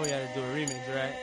[0.00, 1.14] know we had to do a remix, right?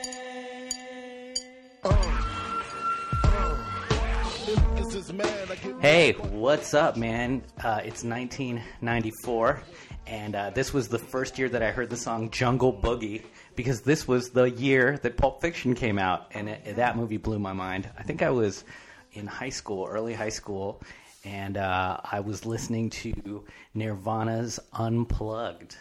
[5.80, 7.42] Hey, what's up, man?
[7.62, 9.60] Uh, it's 1994,
[10.06, 13.22] and uh, this was the first year that I heard the song Jungle Boogie
[13.54, 17.38] because this was the year that Pulp Fiction came out, and it, that movie blew
[17.38, 17.88] my mind.
[17.98, 18.64] I think I was
[19.12, 20.82] in high school, early high school,
[21.24, 25.76] and uh, I was listening to Nirvana's Unplugged.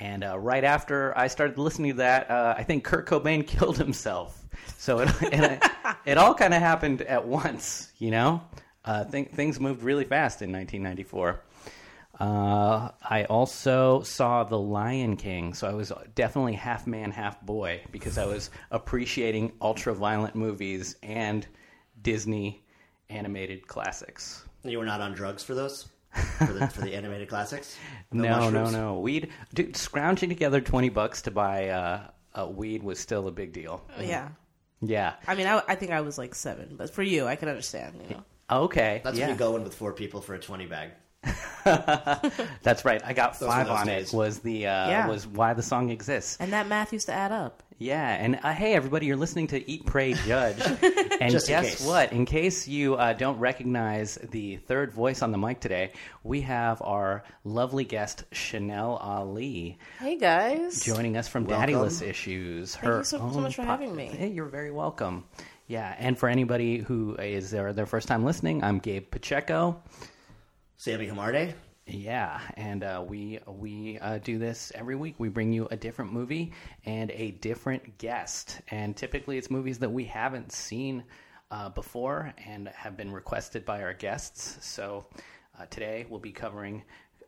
[0.00, 3.78] And uh, right after I started listening to that, uh, I think Kurt Cobain killed
[3.78, 4.46] himself.
[4.76, 5.62] So it, it,
[6.04, 8.42] it all kind of happened at once, you know?
[8.84, 11.42] Uh, th- things moved really fast in 1994.
[12.20, 17.80] Uh, I also saw The Lion King, so I was definitely half man, half boy
[17.92, 21.46] because I was appreciating ultra violent movies and
[22.02, 22.64] Disney
[23.08, 24.44] animated classics.
[24.64, 25.88] You were not on drugs for those?
[26.38, 27.76] For the, for the animated classics?
[28.12, 28.72] No, no, mushrooms?
[28.72, 28.98] no.
[29.00, 33.52] Weed, dude, scrounging together 20 bucks to buy uh, uh, weed was still a big
[33.52, 33.84] deal.
[34.00, 34.28] Yeah.
[34.80, 35.14] Yeah.
[35.26, 38.00] I mean, I, I think I was like seven, but for you, I can understand.
[38.08, 38.24] You know.
[38.64, 39.02] Okay.
[39.04, 39.26] That's yeah.
[39.26, 40.90] when you go in with four people for a 20 bag.
[42.62, 43.02] That's right.
[43.04, 44.12] I got Those five on days.
[44.12, 44.16] it.
[44.16, 45.06] Was the uh, Yeah.
[45.08, 46.36] was why the song exists.
[46.40, 47.62] And that math used to add up.
[47.80, 50.60] Yeah, and uh, hey, everybody, you're listening to Eat, Pray, Judge.
[51.20, 51.86] and Just in guess case.
[51.86, 52.12] what?
[52.12, 55.92] In case you uh, don't recognize the third voice on the mic today,
[56.24, 60.80] we have our lovely guest, Chanel Ali, Hey guys.
[60.82, 61.68] joining us from Welcome.
[61.72, 62.74] Daddyless Issues.
[62.74, 64.06] Thank you so- so much for having me.
[64.06, 65.24] Hey, you're very welcome.
[65.68, 69.80] Yeah, and for anybody who is their, their first time listening, I'm Gabe Pacheco.
[70.78, 71.54] Sammy Hamarde?
[71.90, 75.14] Yeah, and uh, we we uh, do this every week.
[75.16, 76.52] We bring you a different movie
[76.84, 81.02] and a different guest, and typically it's movies that we haven't seen
[81.50, 84.58] uh, before and have been requested by our guests.
[84.60, 85.06] So
[85.58, 86.82] uh, today we'll be covering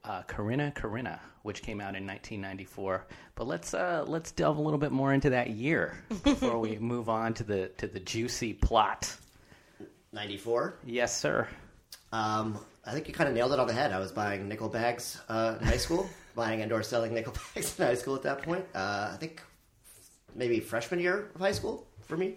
[0.04, 3.06] uh, Corrina Corrina, which came out in 1994.
[3.36, 7.08] But let's uh, let's delve a little bit more into that year before we move
[7.08, 9.16] on to the to the juicy plot.
[10.12, 10.74] 94.
[10.84, 11.48] Yes, sir.
[12.12, 13.92] Um, I think you kind of nailed it on the head.
[13.92, 17.78] I was buying nickel bags uh, in high school, buying and or selling nickel bags
[17.78, 18.64] in high school at that point.
[18.74, 19.42] Uh, I think
[20.34, 22.36] maybe freshman year of high school for me.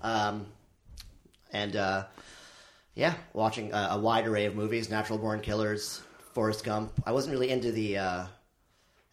[0.00, 0.46] Um,
[1.52, 2.06] and uh,
[2.94, 6.92] yeah, watching uh, a wide array of movies: Natural Born Killers, Forrest Gump.
[7.04, 8.26] I wasn't really into the uh,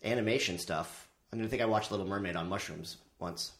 [0.03, 1.07] animation stuff.
[1.31, 3.51] I mean, I think I watched Little Mermaid on mushrooms once.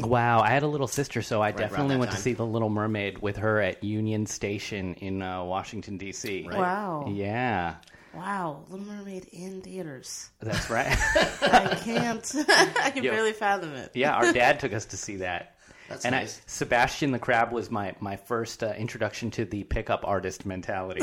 [0.00, 2.46] Wow, I had a little sister, so I around definitely that went to see The
[2.46, 6.46] Little Mermaid with her at Union Station in uh, Washington D.C.
[6.48, 6.58] Right.
[6.58, 7.06] Wow.
[7.08, 7.76] Yeah,
[8.14, 8.64] Wow.
[8.68, 10.30] Little Mermaid in theaters.
[10.40, 10.86] that's right.
[11.42, 12.34] I can't.
[12.48, 13.10] I can Yo.
[13.12, 13.92] barely fathom it.
[13.94, 15.56] yeah, our dad took us to see that.
[15.88, 16.40] That's and I, nice.
[16.46, 21.02] Sebastian the Crab was my my first uh, introduction to the pickup artist mentality.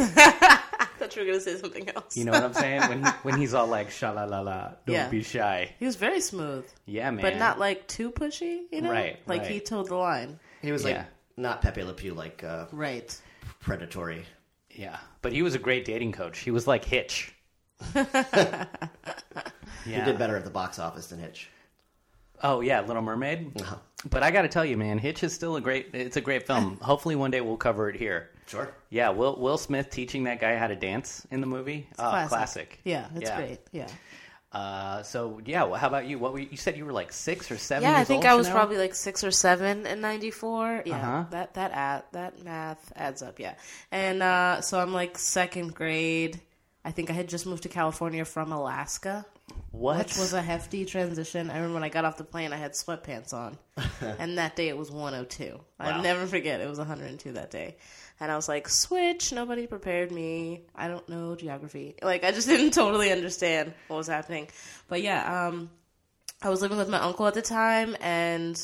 [1.17, 2.15] I thought you were going to say something else.
[2.17, 2.81] You know what I'm saying?
[2.81, 5.09] When he, when he's all like "sha la la la," don't Yeah.
[5.09, 5.73] be shy.
[5.79, 7.21] He was very smooth, Yeah, man.
[7.21, 8.91] but not like too pushy, you know?
[8.91, 9.51] Right, Like right.
[9.51, 10.39] he told the line.
[10.61, 11.05] He was like Yeah.
[11.37, 13.15] not Pepe Le Pew, like uh, Right.
[13.59, 14.25] predatory.
[14.71, 16.39] Yeah, but he was a great dating coach.
[16.39, 17.33] He was like Hitch.
[19.85, 21.49] He did better at the box office than Hitch.
[22.43, 23.59] Oh yeah, Little Mermaid.
[23.61, 23.77] Uh-huh.
[24.09, 25.89] But I got to tell you, man, Hitch is still a great.
[25.93, 26.77] It's a great film.
[26.81, 28.29] Hopefully, one day we'll cover it here.
[28.47, 28.73] Sure.
[28.89, 31.87] Yeah, Will Will Smith teaching that guy how to dance in the movie.
[31.99, 32.29] Oh, classic.
[32.29, 32.79] classic.
[32.83, 33.35] Yeah, it's Yeah.
[33.37, 33.59] great.
[33.71, 33.87] Yeah.
[34.51, 36.17] Uh, so yeah, well, how about you?
[36.17, 37.83] What were you, you said you were like six or seven?
[37.89, 38.59] Yeah, I think old, I was Chanel?
[38.59, 40.83] probably like six or seven in '94.
[40.85, 41.25] Yeah, Uh-huh.
[41.31, 43.39] that that add, that math adds up.
[43.39, 43.55] Yeah,
[43.91, 46.39] and uh, so I'm like second grade.
[46.85, 49.25] I think I had just moved to California from Alaska,
[49.71, 49.97] what?
[49.97, 51.49] which was a hefty transition.
[51.49, 53.57] I remember when I got off the plane, I had sweatpants on,
[54.01, 55.51] and that day it was 102.
[55.51, 55.59] Wow.
[55.79, 56.61] I'll never forget.
[56.61, 57.75] It was 102 that day,
[58.19, 60.61] and I was like, "Switch!" Nobody prepared me.
[60.75, 61.95] I don't know geography.
[62.01, 64.47] Like I just didn't totally understand what was happening.
[64.87, 65.69] But yeah, um,
[66.41, 68.61] I was living with my uncle at the time, and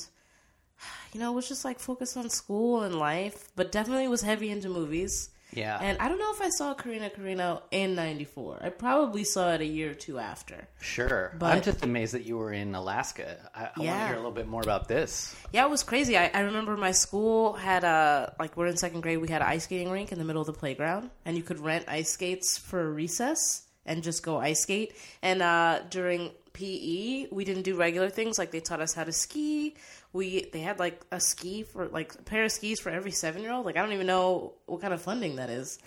[1.13, 4.69] you know, was just like focused on school and life, but definitely was heavy into
[4.69, 5.29] movies.
[5.55, 5.77] Yeah.
[5.81, 8.59] And I don't know if I saw Corrina Corrina in '94.
[8.63, 10.67] I probably saw it a year or two after.
[10.81, 11.35] sure.
[11.39, 13.37] but- I'm just amazed that you were in Alaska.
[13.55, 14.07] I, I want to Yeah.
[14.07, 15.35] hear a little bit more about this.
[15.51, 16.17] Yeah, it was crazy.
[16.17, 19.19] I, I remember my school had a like we're in second grade.
[19.19, 21.59] We had an ice skating rink in the middle of the playground, and you could
[21.59, 24.93] rent ice skates for recess and just go ice skate.
[25.21, 29.11] And uh, during PE, we didn't do regular things like they taught us how to
[29.11, 29.75] ski.
[30.13, 33.41] We they had like a ski for like a pair of skis for every seven
[33.41, 33.65] year old.
[33.65, 35.79] Like I don't even know what kind of funding that is.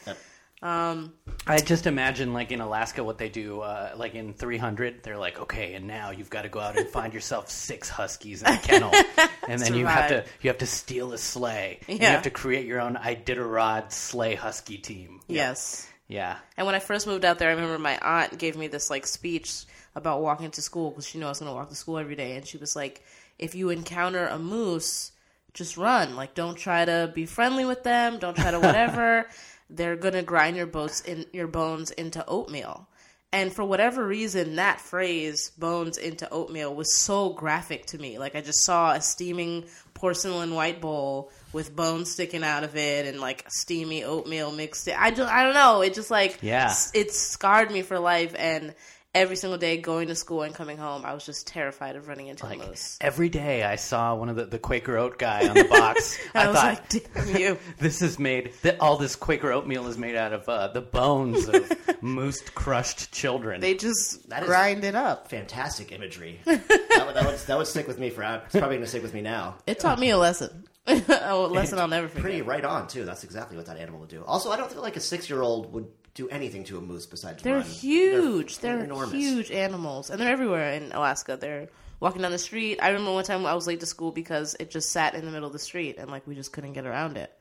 [1.46, 5.38] I just imagine, like in Alaska, what they do, uh, like in 300, they're like,
[5.38, 8.58] okay, and now you've got to go out and find yourself six huskies in a
[8.58, 8.90] kennel,
[9.48, 11.80] and then you have to you have to steal a sleigh.
[11.88, 15.20] And You have to create your own Iditarod sleigh husky team.
[15.28, 15.86] Yes.
[16.08, 18.90] Yeah, And when I first moved out there, I remember my aunt gave me this
[18.90, 19.64] like speech
[19.96, 22.14] about walking to school because she knew I was going to walk to school every
[22.14, 23.02] day, and she was like,
[23.38, 25.12] "If you encounter a moose,
[25.54, 26.16] just run.
[26.16, 28.18] Like, don't try to be friendly with them.
[28.18, 29.26] Don't try to whatever.
[29.70, 32.88] They're gonna grind your bones in your bones into oatmeal."
[33.32, 38.18] And for whatever reason, that phrase "bones into oatmeal" was so graphic to me.
[38.18, 43.06] Like I just saw a steaming porcelain white bowl with bones sticking out of it
[43.06, 44.86] and like steamy oatmeal mixed.
[44.88, 44.94] In.
[44.96, 45.80] I don't, I don't know.
[45.82, 46.72] It just like Yeah.
[46.94, 48.34] it scarred me for life.
[48.38, 48.74] And
[49.16, 52.26] every single day going to school and coming home, I was just terrified of running
[52.28, 52.98] into Like a moose.
[53.00, 56.18] every day, I saw one of the, the Quaker Oat guy on the box.
[56.34, 56.64] I, I was thought,
[56.94, 57.58] like, damn you.
[57.78, 58.52] this is made.
[58.62, 61.72] That all this Quaker oatmeal is made out of uh, the bones of
[62.02, 63.60] moose crushed children.
[63.60, 65.28] They just That is- grind it up.
[65.30, 66.40] Fantastic imagery.
[66.44, 66.68] that,
[67.06, 68.22] would, that, would, that would stick with me for.
[68.22, 69.56] It's probably going to stick with me now.
[69.66, 70.64] It taught me a lesson.
[70.86, 72.22] a lesson I'll never forget.
[72.22, 73.04] Pretty right on too.
[73.04, 74.22] That's exactly what that animal would do.
[74.24, 75.86] Also, I don't feel like a six-year-old would
[76.16, 77.64] do anything to a moose besides They're run.
[77.64, 78.58] huge.
[78.58, 79.12] They're, enormous.
[79.12, 81.36] huge animals, and they're everywhere in Alaska.
[81.40, 81.68] They're
[82.00, 82.78] walking down the street.
[82.82, 85.30] I remember one time I was late to school because it just sat in the
[85.30, 87.32] middle of the street, and like we just couldn't get around it.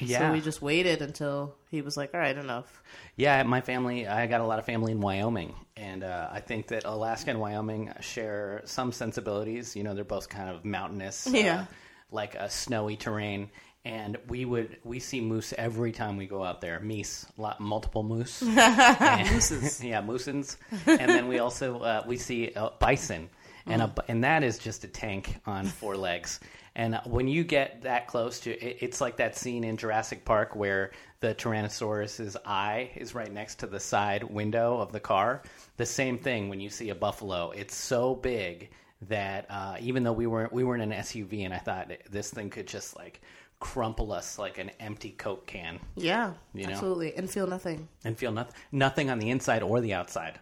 [0.00, 2.82] yeah, So we just waited until he was like, "All right, enough."
[3.16, 5.54] Yeah, my family, I got a lot of family in Wyoming.
[5.76, 9.76] And uh, I think that Alaska and Wyoming share some sensibilities.
[9.76, 11.60] You know, they're both kind of mountainous, Yeah.
[11.60, 11.64] uh,
[12.10, 13.50] like a snowy terrain.
[13.84, 16.80] And we would we see moose every time we go out there.
[16.80, 20.56] Meese, lot, multiple moose, mooses, yeah, moosins.
[20.86, 23.28] And then we also uh, we see a bison,
[23.66, 26.40] and a, and that is just a tank on four legs.
[26.76, 30.56] And when you get that close to it, it's like that scene in Jurassic Park
[30.56, 30.90] where
[31.20, 35.42] the Tyrannosaurus's eye is right next to the side window of the car.
[35.76, 37.52] The same thing when you see a buffalo.
[37.52, 38.70] It's so big
[39.02, 42.30] that uh, even though we weren't we weren't in an SUV, and I thought this
[42.30, 43.20] thing could just like
[43.60, 46.72] crumple us like an empty Coke can Yeah, You know?
[46.72, 47.88] absolutely, and feel nothing.
[48.04, 50.38] and feel nothing nothing on the inside or the outside.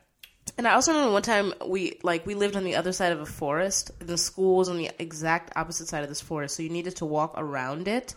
[0.58, 3.20] And I also remember one time we like we lived on the other side of
[3.20, 3.92] a forest.
[4.00, 7.04] The school was on the exact opposite side of this forest, so you needed to
[7.06, 8.14] walk around it.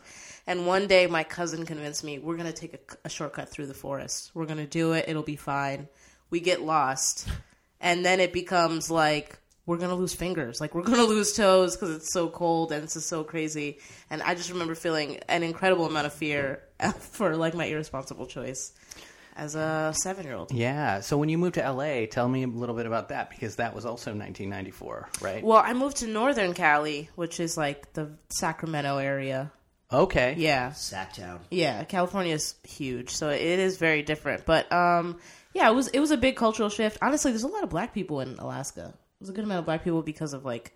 [0.48, 3.74] And one day, my cousin convinced me we're gonna take a, a shortcut through the
[3.76, 4.32] forest.
[4.34, 5.06] We're gonna do it.
[5.08, 5.88] It'll be fine.
[6.32, 7.28] We get lost,
[7.80, 11.96] and then it becomes like we're gonna lose fingers, like we're gonna lose toes because
[11.96, 13.80] it's so cold and it's just so crazy.
[14.10, 16.62] And I just remember feeling an incredible amount of fear
[17.00, 18.74] for like my irresponsible choice
[19.38, 20.52] as a seven year old.
[20.54, 21.02] Yeah.
[21.02, 23.76] So when you moved to LA, tell me a little bit about that because that
[23.76, 25.44] was also 1994, right?
[25.44, 29.52] Well, I moved to Northern Cali, which is like the Sacramento area.
[29.92, 30.36] okay.
[30.38, 30.70] Yeah.
[30.72, 31.40] Sacktown.
[31.52, 34.46] Yeah, California is huge, so it is very different.
[34.46, 35.18] But um
[35.54, 36.98] yeah, it was it was a big cultural shift.
[37.02, 38.94] Honestly, there's a lot of black people in Alaska.
[39.26, 40.72] There's a good amount of black people because of like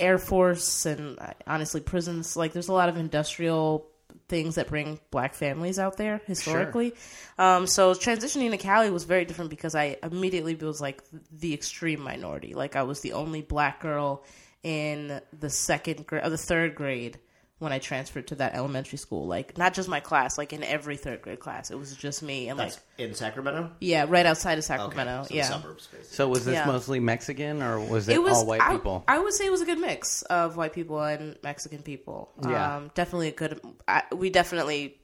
[0.00, 2.36] Air Force and uh, honestly prisons.
[2.36, 3.86] Like there's a lot of industrial
[4.28, 6.92] things that bring black families out there historically.
[7.38, 12.00] Um, so transitioning to Cali was very different because I immediately was like the extreme
[12.00, 12.52] minority.
[12.54, 14.24] Like I was the only black girl
[14.64, 17.20] in the second grade or the third grade
[17.58, 19.26] when I transferred to that elementary school.
[19.26, 22.48] Like not just my class, like in every third grade class, it was just me
[22.48, 23.70] and like in Sacramento.
[23.80, 25.24] yeah, right outside of Okay, Sacramento.
[25.28, 25.44] so yeah.
[25.44, 25.86] suburbs.
[25.86, 26.14] Basically.
[26.14, 26.66] So was this Yeah.
[26.66, 29.04] mostly Mexican or was it, It was all white I, people?
[29.08, 32.30] I would say it was a good mix of white people and Mexican people.
[32.46, 32.76] Yeah.
[32.76, 33.60] Um, definitely a good.
[33.88, 34.98] I, we definitely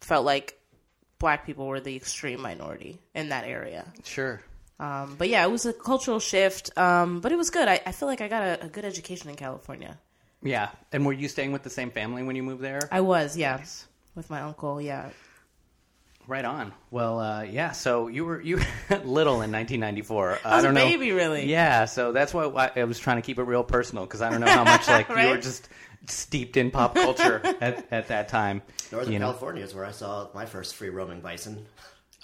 [0.00, 0.58] felt like
[1.20, 3.86] black people were the extreme minority in that area.
[4.02, 4.42] sure.
[4.80, 6.76] Um, but yeah, it was a cultural shift.
[6.76, 7.68] Um, but it was good.
[7.68, 10.00] I, I feel like I got a, a good education in California.
[10.42, 10.70] Yeah.
[10.92, 12.80] And were you staying with the same family when you moved there?
[12.90, 13.86] I was, yeah, Nice.
[14.14, 14.80] with my uncle.
[14.80, 15.10] Yeah,
[16.28, 16.72] Right on.
[16.92, 17.72] Well, uh, yeah.
[17.72, 18.56] So you were you
[18.90, 20.32] little in 1994.
[20.32, 20.86] Uh, I was don't a know.
[20.86, 21.46] baby, really.
[21.50, 21.84] Yeah.
[21.86, 24.40] So that's why I, I was trying to keep it real personal because I don't
[24.40, 25.68] know how much like you were just
[26.06, 28.62] steeped in pop culture at, at that time.
[28.92, 29.26] Northern you know?
[29.26, 31.66] California is where I saw my first free roaming bison.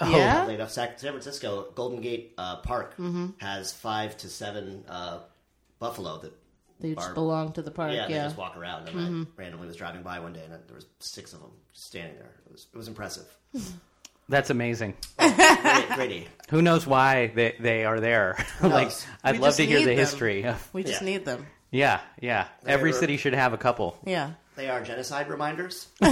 [0.01, 0.43] Oh, yeah?
[0.43, 3.31] Oddly enough, San Francisco Golden Gate uh, Park Mm-hmm.
[3.39, 5.19] has five to seven uh,
[5.81, 6.33] buffalo that
[6.81, 7.15] they just Barb.
[7.15, 7.93] belong to the park.
[7.93, 8.89] yeah, Yeah, they just walk around.
[8.89, 9.23] And I mm-hmm.
[9.37, 12.33] randomly was driving by one day, and there was six of them just standing there.
[12.47, 13.27] It was it was impressive.
[14.31, 14.95] That's amazing.
[15.19, 16.29] Oh, great, great.
[16.51, 18.37] Who knows why they, they are there?
[18.63, 19.07] like, knows?
[19.25, 19.99] I'd We love just to hear need the them.
[19.99, 20.45] history.
[20.45, 21.07] of- we just Yeah.
[21.07, 21.47] need them.
[21.71, 22.49] yeah, yeah.
[22.67, 23.97] Every were- city should have a couple.
[24.05, 25.89] Yeah, They are genocide reminders.
[26.01, 26.09] they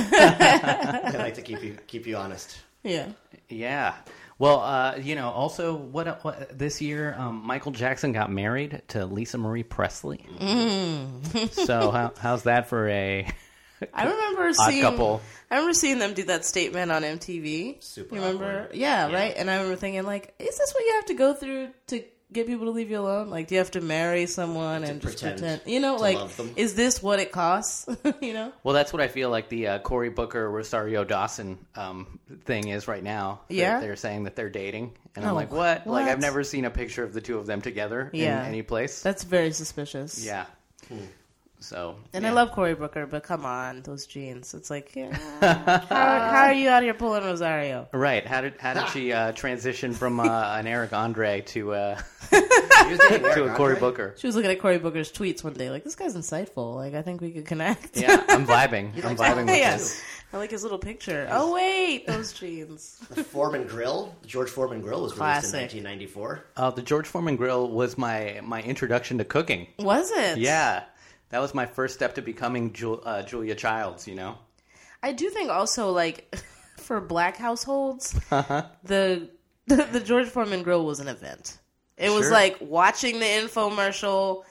[1.19, 2.57] like to keep you keep you honest.
[2.83, 3.09] yeah.
[3.51, 3.95] Yeah.
[4.39, 9.07] Well, uh, you know, also what, what this year, um, Michael Jackson got married to
[9.07, 10.27] Lisa Marie Presley.
[10.39, 11.51] Mm.
[11.53, 13.27] so how, how's that for a
[13.95, 14.83] I remember odd seeing.
[14.83, 15.23] couple?
[15.51, 17.83] I remember seeing them do that statement on MTV.
[17.83, 18.69] Super You remember?
[18.75, 19.15] Yeah, Yeah.
[19.17, 19.35] right.
[19.37, 22.03] And I remember thinking, like, is this what you have to go through to
[22.33, 23.31] get people to leave you alone?
[23.31, 25.63] Like, do you have to marry someone and just pretend pretend?
[25.67, 26.53] You know, to like, love them.
[26.57, 27.87] is this what it costs?
[28.21, 28.53] you know?
[28.65, 32.89] Well, that's what I feel like the uh, Cory Booker Rosario Dawson um, thing is
[32.89, 33.41] right now.
[33.49, 33.81] They're- Yeah?
[33.81, 35.87] they're, saying that they're dating, and I'm Oh, like, what?
[35.87, 36.07] Like.
[36.09, 38.41] I've never seen a picture of the two of them together Yeah.
[38.43, 39.03] in any place.
[39.03, 40.25] That's very suspicious.
[40.25, 40.47] yeah.
[41.59, 42.31] So, And yeah.
[42.31, 44.55] I love Cory Booker, but come on, those jeans.
[44.55, 45.79] It's like, yeah, how,
[46.19, 47.89] how are you out here pulling Rosario?
[47.93, 48.27] Right?
[48.27, 50.25] How did how did she uh, transition from uh,
[50.59, 52.37] an Eric Andre to uh, He
[52.91, 54.15] was dating Eric to a Cory Booker?
[54.19, 56.75] She was looking at Cory Booker's tweets one day, like, this guy's insightful.
[56.75, 57.97] Like, I think we could connect.
[57.97, 58.93] Yeah, I'm vibing.
[59.05, 59.77] I'm vibing with yeah.
[59.77, 60.03] this.
[60.33, 61.29] I like his little picture.
[61.31, 62.99] Oh, wait, those jeans.
[63.11, 65.55] The Foreman Grill, the George Foreman Grill, was Classic.
[65.55, 66.45] released in 1994.
[66.57, 69.69] Uh, the George Foreman Grill was my my introduction to cooking.
[69.79, 70.39] Was it?
[70.39, 70.83] Yeah,
[71.31, 74.07] that was my first step to becoming Jul- uh, Julia Childs.
[74.09, 74.39] You know.
[75.03, 76.37] I do think also like
[76.79, 78.67] for black households, Uh-huh.
[78.85, 79.29] the,
[79.67, 81.59] the the George Foreman grill was an event.
[81.97, 82.33] It was Sure.
[82.33, 84.45] like watching the infomercial,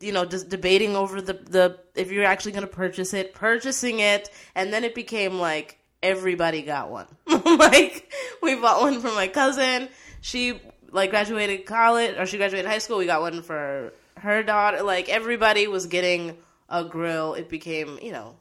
[0.00, 4.00] you know, just debating over the the if you're actually going to purchase it, purchasing
[4.00, 7.06] it, and then it became like everybody got one.
[7.28, 9.88] like we bought one for my cousin.
[10.20, 12.98] She like graduated college or she graduated high school.
[12.98, 13.92] We got one for
[14.22, 14.82] her daughter.
[14.82, 16.36] Like everybody was getting
[16.68, 17.34] a grill.
[17.34, 18.36] It became, you know,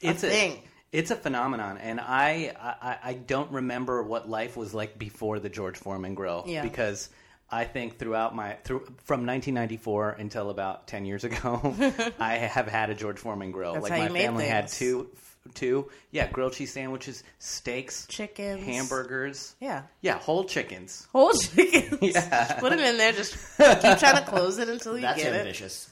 [0.00, 0.62] it's a thing.
[0.92, 5.48] It's a phenomenon, and I, I I don't remember what life was like before the
[5.48, 6.44] George Foreman Grill.
[6.46, 6.62] Yeah.
[6.62, 7.08] Because
[7.50, 11.74] I think throughout my through from 1994 until about 10 years ago,
[12.18, 13.72] I have had a George Foreman Grill.
[13.72, 15.08] That's like my family had two
[15.54, 18.64] two yeah grilled cheese sandwiches, steaks, Chickens.
[18.64, 19.54] hamburgers.
[19.60, 19.82] Yeah.
[20.00, 21.06] Yeah, whole chickens.
[21.12, 21.98] Whole chickens.
[22.14, 22.54] Yeah.
[22.60, 23.12] Put them in there.
[23.12, 25.86] Just keep trying to close it until you That's get ambitious.
[25.86, 25.88] it.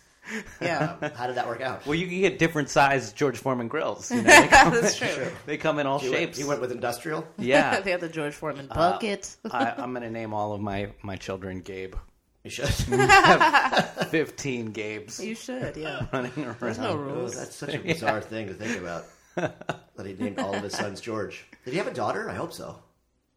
[0.61, 0.97] Yeah.
[1.03, 1.85] Um, how did that work out?
[1.87, 4.11] Well, you can get different size George Foreman grills.
[4.13, 5.29] You know, they, come, That's true.
[5.47, 6.37] they come in all You shapes.
[6.37, 7.27] went, you went with industrial?
[7.39, 7.81] yeah.
[7.81, 9.35] they had the George Foreman bucket.
[9.51, 11.97] I, I'm going to name all of my, my children Gabe.
[12.45, 12.69] You should.
[12.69, 16.07] 15 Gabes you should, yeah.
[16.13, 16.57] running around.
[16.61, 17.35] There's no Oh, rules.
[17.37, 19.05] that's such a bizarre thing to think about.
[19.37, 21.45] that he named all of his sons George.
[21.65, 22.29] Did he have a daughter?
[22.29, 22.79] I hope so.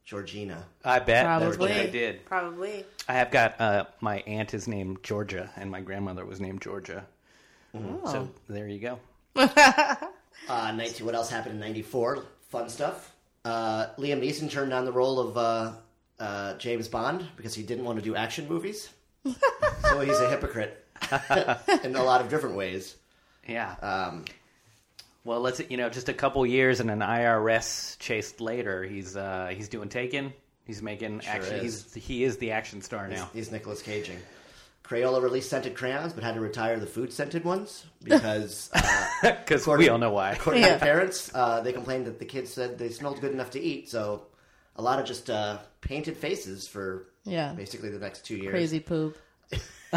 [0.05, 0.65] Georgina.
[0.83, 1.71] I bet that's Probably.
[1.71, 2.25] what I did.
[2.25, 2.85] Probably.
[3.07, 7.05] I have got uh, my aunt is named Georgia, and my grandmother was named Georgia.
[7.73, 8.01] Oh.
[8.05, 8.99] So there you go.
[10.49, 12.25] Uh, 19, what else happened in 94?
[12.49, 13.13] Fun stuff.
[13.45, 15.71] Uh, Liam Neeson turned down the role of uh,
[16.19, 18.89] uh, James Bond because he didn't want to do action movies.
[19.81, 20.85] so he's a hypocrite
[21.83, 22.95] in a lot of different ways.
[23.47, 23.75] Yeah.
[23.81, 24.25] Um,
[25.23, 29.51] well, let's you know, just a couple years and an IRS chase later, he's uh,
[29.55, 30.33] he's doing Taken.
[30.65, 31.55] He's making action.
[31.55, 31.91] is.
[31.93, 33.29] He's he is the action star now.
[33.33, 34.17] he's Nicholas Caging.
[34.83, 38.81] Crayola released scented crayons, but had to retire the food scented ones because, uh,
[39.21, 40.31] Because According- we all know why.
[40.33, 40.73] according Yeah.
[40.73, 43.89] to parents, uh, they complained that the kids said they smelled good enough to eat.
[43.89, 44.23] So,
[44.75, 47.53] a lot of just uh, painted faces for Yeah.
[47.53, 48.51] basically the next two years.
[48.51, 49.17] Crazy poop.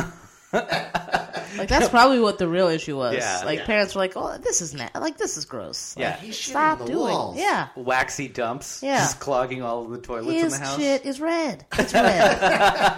[1.59, 3.15] like that's probably what the real issue was.
[3.15, 3.43] Yeah.
[3.45, 3.67] like Yeah.
[3.67, 6.17] parents were like, "Oh, this is na- like this is gross." Like, Yeah.
[6.17, 6.99] He's stop the doing.
[6.99, 7.37] walls.
[7.39, 8.99] Yeah, Waxy dumps, Yeah.
[8.99, 10.77] just clogging all of the toilets in the house.
[10.77, 11.65] shit is red.
[11.79, 12.43] It's red.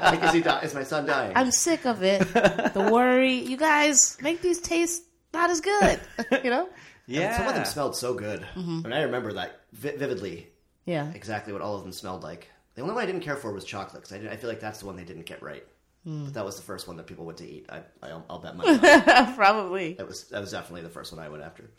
[0.03, 1.33] Like, is, he di- is my son dying?
[1.37, 2.21] I'm sick of it.
[2.33, 3.35] The worry.
[3.35, 6.01] You guys make these taste not as good.
[6.45, 6.69] you know?
[7.07, 8.41] Yeah, Some of them smelled so good.
[8.55, 8.85] Mm-hmm.
[8.85, 10.49] And I remember that vi- vividly,
[10.85, 11.11] Yeah.
[11.15, 12.49] exactly what all of them smelled like.
[12.75, 14.81] The only one I didn't care for was chocolate, 'cause I, I feel like that's
[14.81, 15.65] the one they didn't get right.
[16.05, 17.67] But that was the first one that people went to eat.
[17.69, 18.71] I, I, I'll bet money.
[18.79, 19.37] on it.
[19.37, 19.93] Probably.
[19.95, 21.71] that was that was definitely the first one I went after.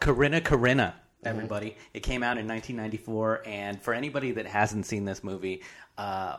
[0.00, 1.76] Corrina Corrina, everybody.
[1.94, 5.62] It came out in 1994, and for anybody that hasn't seen this movie,
[5.98, 6.38] uh,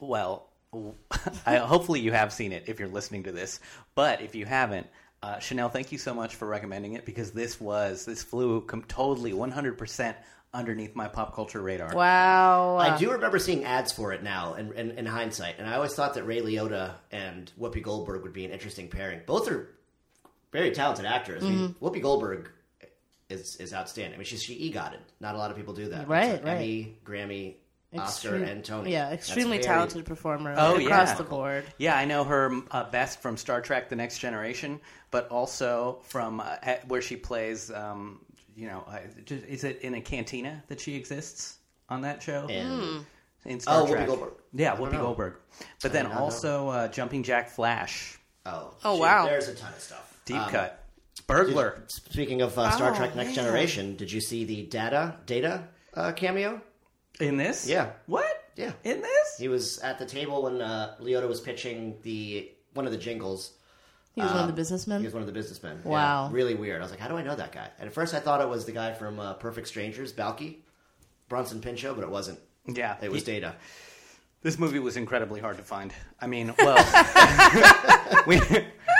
[0.00, 0.48] well,
[1.46, 3.60] I, hopefully you have seen it if you're listening to this.
[3.94, 4.86] But if you haven't,
[5.22, 8.82] uh, Chanel, thank you so much for recommending it because this was this flew com-
[8.88, 10.14] totally 100%
[10.54, 11.94] underneath my pop culture radar.
[11.94, 12.76] Wow.
[12.78, 15.94] I do remember seeing ads for it now, in, in, in hindsight, and I always
[15.94, 19.20] thought that Ray Liotta and Whoopi Goldberg would be an interesting pairing.
[19.26, 19.68] Both are
[20.52, 21.42] very talented actors.
[21.44, 21.84] I mean, Mm-hmm.
[21.84, 22.50] Whoopi Goldberg
[23.28, 24.14] is is outstanding.
[24.14, 24.98] I mean, she's she EGOTed.
[25.20, 26.06] Not a lot of people do that.
[26.08, 26.54] Right, It's right.
[26.56, 27.54] Emmy, Grammy,
[27.98, 28.92] Oscar, Extreme- and Tony.
[28.92, 31.14] Yeah, extremely very- talented performer Oh, across yeah.
[31.14, 31.64] the board.
[31.78, 34.80] Yeah, I know her uh, best from Star Trek: The Next Generation,
[35.10, 36.56] but also from uh,
[36.86, 37.70] where she plays.
[37.72, 38.20] Um,
[38.56, 38.86] you know,
[39.24, 41.58] just- is it in a cantina that she exists
[41.88, 42.46] on that show?
[42.48, 43.04] And
[43.44, 44.06] in Star Oh, Whoopi Trek.
[44.06, 44.32] Goldberg.
[44.52, 45.02] Yeah, I Whoopi know.
[45.02, 45.34] Goldberg.
[45.82, 46.24] But then did not know.
[46.24, 49.26] also uh, Jumping Jack Flash, oh, Oh, she- wow.
[49.26, 50.20] There's a ton of stuff.
[50.24, 50.84] deep Um, cut,
[51.26, 51.82] burglar.
[51.88, 53.42] Speaking of uh, Star Oh, Trek: Next yeah.
[53.42, 56.60] Generation, did you see the Data Data uh, cameo?
[57.20, 57.68] In this?
[57.68, 57.90] Yeah.
[58.06, 58.44] What?
[58.56, 58.72] Yeah.
[58.82, 59.36] In this?
[59.38, 63.52] He was at the table when uh, Liotta was pitching the one of the jingles.
[64.14, 65.00] He was one of the Um, businessmen.
[65.00, 65.80] He was one of the businessmen.
[65.84, 66.28] Yeah, Wow.
[66.30, 66.80] really weird.
[66.80, 67.68] I was like, how do I know that guy?
[67.80, 70.58] And at first I thought it was the guy from uh, Perfect Strangers, Balki,
[71.28, 72.38] Bronson Pinchot, but it wasn't.
[72.66, 72.96] Yeah.
[73.02, 73.54] It was He- Data.
[74.42, 75.90] This movie was incredibly hard to find.
[76.20, 76.76] I mean, well,
[78.26, 78.38] we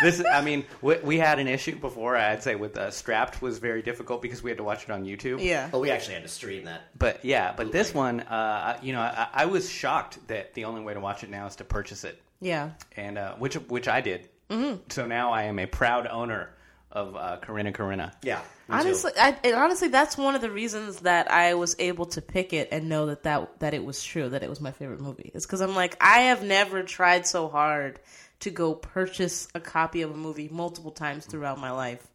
[0.03, 0.23] this.
[0.33, 2.17] I mean, we, we had an issue before.
[2.17, 5.05] I'd say with uh, Strapped was very difficult because we had to watch it on
[5.05, 5.43] YouTube.
[5.45, 5.69] Yeah.
[5.71, 6.81] But we actually had to stream that.
[6.99, 10.81] But yeah, but this one, uh, you know, I, I was shocked that the only
[10.83, 12.71] way to watch it now is to purchase it, Yeah.
[12.97, 14.29] and uh, which which I did.
[14.55, 14.77] Mm-hmm.
[14.91, 16.51] So now I am a proud owner
[16.91, 18.13] of uh, Corrina Corrina.
[18.23, 18.41] Yeah.
[18.69, 22.53] Honestly, I, and honestly, that's one of the reasons that I was able to pick
[22.53, 25.31] it and know that that, that it was true, that it was my favorite movie.
[25.35, 28.01] Is because I'm like, I have never tried so hard
[28.41, 32.07] to go purchase a copy of a movie multiple times throughout my life,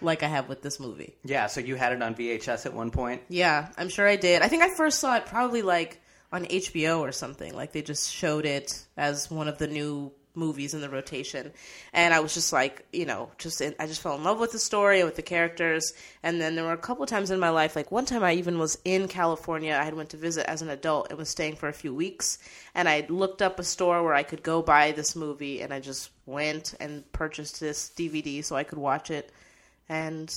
[0.00, 1.16] like I have with this movie.
[1.24, 3.22] Yeah, so you had it on VHS at one point.
[3.28, 4.42] Yeah, I'm sure I did.
[4.42, 6.00] I think I first saw it probably like
[6.32, 7.54] on HBO or something.
[7.54, 11.52] Like they just showed it as one of the new movies in the rotation,
[11.92, 14.52] and I was just like, you know, just in, I just fell in love with
[14.52, 15.92] the story and with the characters.
[16.22, 18.34] And then there were a couple of times in my life, like one time I
[18.34, 19.76] even was in California.
[19.80, 22.38] I had went to visit as an adult and was staying for a few weeks,
[22.74, 25.80] and I looked up a store where I could go buy this movie, and I
[25.80, 29.32] just went and purchased this DVD so I could watch it,
[29.88, 30.32] and.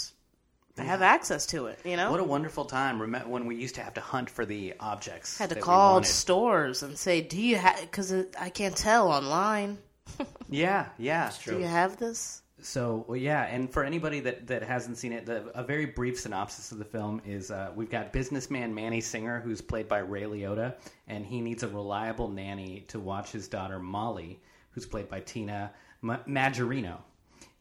[0.78, 2.10] I have access to it, you know.
[2.10, 3.02] What a wonderful time!
[3.02, 5.38] Remember when we used to have to hunt for the objects?
[5.38, 9.80] had to call stores and say, "Do you have?" Because I can't tell online.
[10.52, 11.32] Yeah, yeah.
[11.40, 11.56] True.
[11.56, 12.42] Do you have this?
[12.62, 16.20] So well, yeah, and for anybody that, that hasn't seen it, the, a very brief
[16.20, 20.24] synopsis of the film is uh, we've got businessman Manny Singer, who's played by Ray
[20.24, 20.76] Liotta,
[21.08, 25.72] and he needs a reliable nanny to watch his daughter Molly, who's played by Tina
[26.02, 26.98] Ma- Majorino.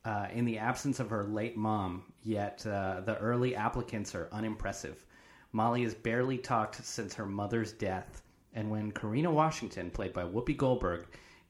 [0.04, 5.04] Uh, in the absence of her late mom, yet uh, the early applicants are unimpressive.
[5.52, 8.22] Molly has barely talked since her mother's death,
[8.54, 11.06] and when Corrina Washington, played by Whoopi Goldberg,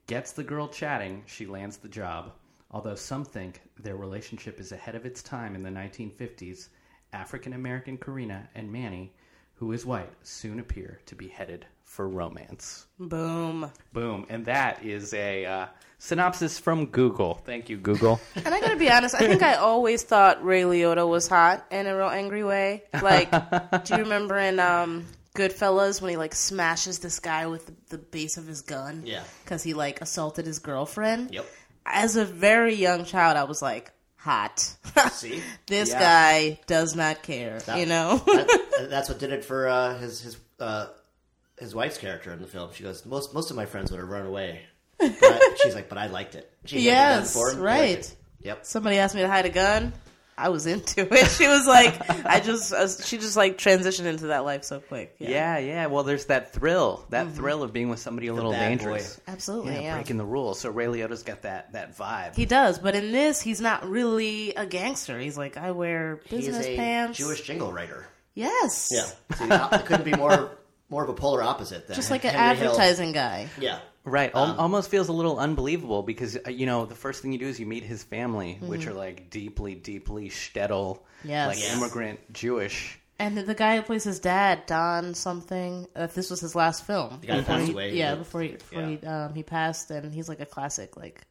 [0.08, 2.32] gets the girl chatting, she lands the job.
[2.72, 6.68] Although some think their relationship is ahead of its time in the 1950s,
[7.12, 9.14] African American Corrina and Manny,
[9.54, 12.86] who is white, soon appear to be headed for romance.
[12.98, 13.70] Boom.
[13.92, 14.26] Boom.
[14.28, 15.66] And that is a uh,
[15.98, 17.34] synopsis from Google.
[17.44, 18.20] Thank you, Google.
[18.36, 21.86] And I gotta be honest, I think I always thought Ray Liotta was hot in
[21.86, 22.84] a real angry way.
[23.02, 23.30] Like,
[23.84, 25.06] do you remember in um,
[25.38, 29.02] Goodfellas when he like smashes this guy with the, the base of his gun?
[29.06, 29.22] Yeah.
[29.44, 31.32] Because he like assaulted his girlfriend.
[31.32, 31.46] Yep.
[31.86, 34.58] As a very young child, I was like, hot.
[35.12, 35.42] See?
[35.66, 36.00] this Yeah.
[36.00, 37.60] guy does not care.
[37.60, 38.18] That- you know.
[38.26, 40.86] That- that's what did it for uh, his his uh,
[41.58, 42.70] his wife's character in the film.
[42.74, 44.62] She goes, most most of my friends would have run away.
[44.98, 46.50] But I- she's like, but I liked it.
[46.64, 47.58] She had Yes, for him.
[47.58, 47.98] I liked right.
[47.98, 48.14] it.
[48.40, 48.66] Yep.
[48.66, 49.92] somebody asked me to hide a gun,
[50.38, 51.26] I was into it.
[51.30, 55.16] She was like, I just, uh, she just like transitioned into that life so quick.
[55.18, 55.86] Yeah, yeah, yeah.
[55.86, 59.20] Well, there's that thrill, that thrill of being with somebody a little bad dangerous.
[59.26, 59.74] absolutely.
[59.74, 60.60] Yeah, Yeah, breaking the rules.
[60.60, 62.34] So Ray Liotta's got that that vibe.
[62.36, 65.18] he does, but in this, he's not really a gangster.
[65.18, 67.18] He's like, I wear He's business a pants.
[67.18, 68.06] Jewish jingle writer.
[68.34, 69.04] yes, Yeah.
[69.36, 70.52] See, it couldn't be more
[70.90, 72.68] more of a polar opposite than just like an Henry Hill.
[72.70, 73.48] advertising guy.
[73.60, 73.78] Yeah.
[74.08, 77.38] Right, al- almost feels a little unbelievable because uh, you know the first thing you
[77.38, 81.48] do is you meet his family, which are like deeply, deeply shtetl, Yes.
[81.48, 81.76] like Yes.
[81.76, 82.98] immigrant Jewish.
[83.20, 85.88] And the guy who plays his dad, Don something.
[85.96, 87.18] Uh, this was his last film.
[87.20, 89.90] The guy Before passed he- away, Yeah, the- before he before he um, he passed,
[89.90, 91.22] and he's like a classic like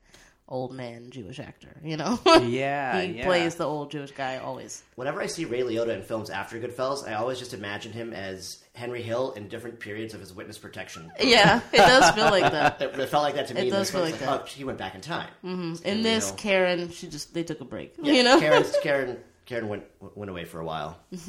[0.49, 1.75] old man Jewish actor.
[1.83, 2.19] You know.
[2.43, 3.25] Yeah, he yeah.
[3.25, 4.83] plays the old Jewish guy always.
[4.95, 8.61] Whenever I see Ray Liotta in films after Goodfellas, I always just imagine him as
[8.77, 11.11] Henry Hill in different periods of his witness protection.
[11.19, 12.77] Yeah, it does feel like that.
[12.87, 13.67] It, it felt like that to me.
[13.67, 14.11] It does feel one.
[14.11, 14.29] like that.
[14.29, 15.29] Oh, he went back in time.
[15.43, 16.37] In this, Hill.
[16.37, 17.95] Karen, she just they took a break.
[17.99, 19.83] Yeah, you know, Karen's, Karen, Karen went
[20.15, 20.99] went away for a while.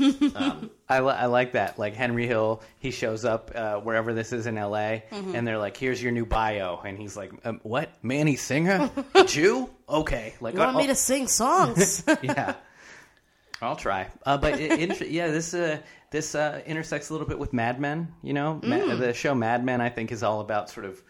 [0.88, 1.78] I, li- I like that.
[1.78, 5.04] Like Henry Hill, he shows up uh, wherever this is in L.A.
[5.11, 5.34] Mm-hmm.
[5.34, 7.90] and they're like, "Here's your new bio," and he's like, um, "What?
[8.02, 8.90] Manny Singer,
[9.26, 9.70] Jew?
[9.88, 12.04] Okay, like you want oh, me to sing songs?
[12.22, 12.54] yeah,
[13.60, 14.06] I'll try.
[14.24, 15.78] Uh, but it, it, yeah, this uh,
[16.10, 18.08] this uh, intersects a little bit with Mad Men.
[18.22, 18.98] You know, Ma- Mm.
[18.98, 19.80] the show Mad Men.
[19.80, 21.02] I think is all about sort of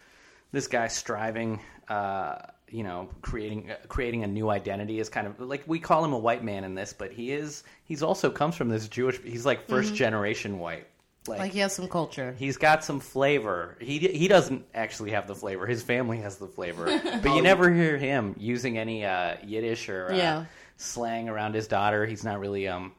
[0.51, 1.59] this guy striving.
[1.87, 2.37] Uh,
[2.71, 6.13] you know, creating uh, creating a new identity is kind of like we call him
[6.13, 9.19] a white man in this, but he is he's also comes from this Jewish.
[9.21, 10.85] He's like 1st generation white.
[11.25, 11.39] Mm-hmm.
[11.39, 12.35] like he has some culture.
[12.39, 13.75] He's got some flavor.
[13.79, 15.65] He he doesn't actually have the flavor.
[15.67, 16.85] His family has the flavor,
[17.23, 20.45] but you never hear him using any uh, Yiddish or uh, Yeah.
[20.79, 22.05] Slang around his daughter.
[22.07, 22.93] He's not really um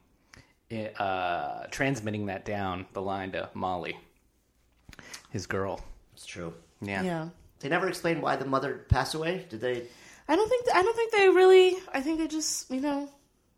[0.99, 3.99] uh, transmitting that down the line to Molly,
[5.31, 5.83] his girl.
[6.15, 6.55] It's true.
[6.81, 7.03] Yeah.
[7.03, 7.29] Yeah.
[7.59, 9.47] They never explained why the mother passed away.
[9.49, 9.89] Did they?
[10.29, 11.77] I don't think I don't think they really.
[11.93, 13.09] I think they just you know,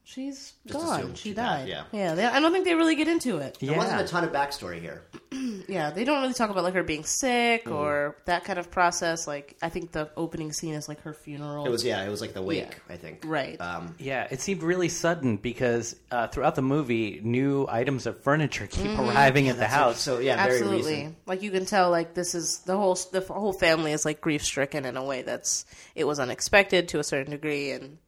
[0.04, 1.00] she's Just gone.
[1.00, 1.60] assumed She, she died.
[1.60, 1.84] died, yeah.
[1.92, 2.14] Yeah.
[2.14, 3.58] They, I don't think they really get into it.
[3.60, 5.02] There wasn't a ton of backstory here.
[5.30, 5.38] Yeah,
[5.68, 9.26] yeah, they don't really talk about like her being sick or that kind of process.
[9.26, 11.66] Like, I think the opening scene is like her funeral.
[11.66, 12.94] It was yeah, it was like the wake, Yeah.
[12.94, 13.22] I think.
[13.24, 13.60] Right.
[13.60, 18.66] Um, Yeah, it seemed really sudden because uh, throughout the movie, new items of furniture
[18.66, 20.00] keep arriving at the house.
[20.00, 20.92] so yeah, very Absolutely.
[20.94, 21.16] recent.
[21.26, 24.44] Like you can tell, like this is the whole the whole family is like grief
[24.44, 27.98] stricken in a way that's it was unexpected to a certain degree, and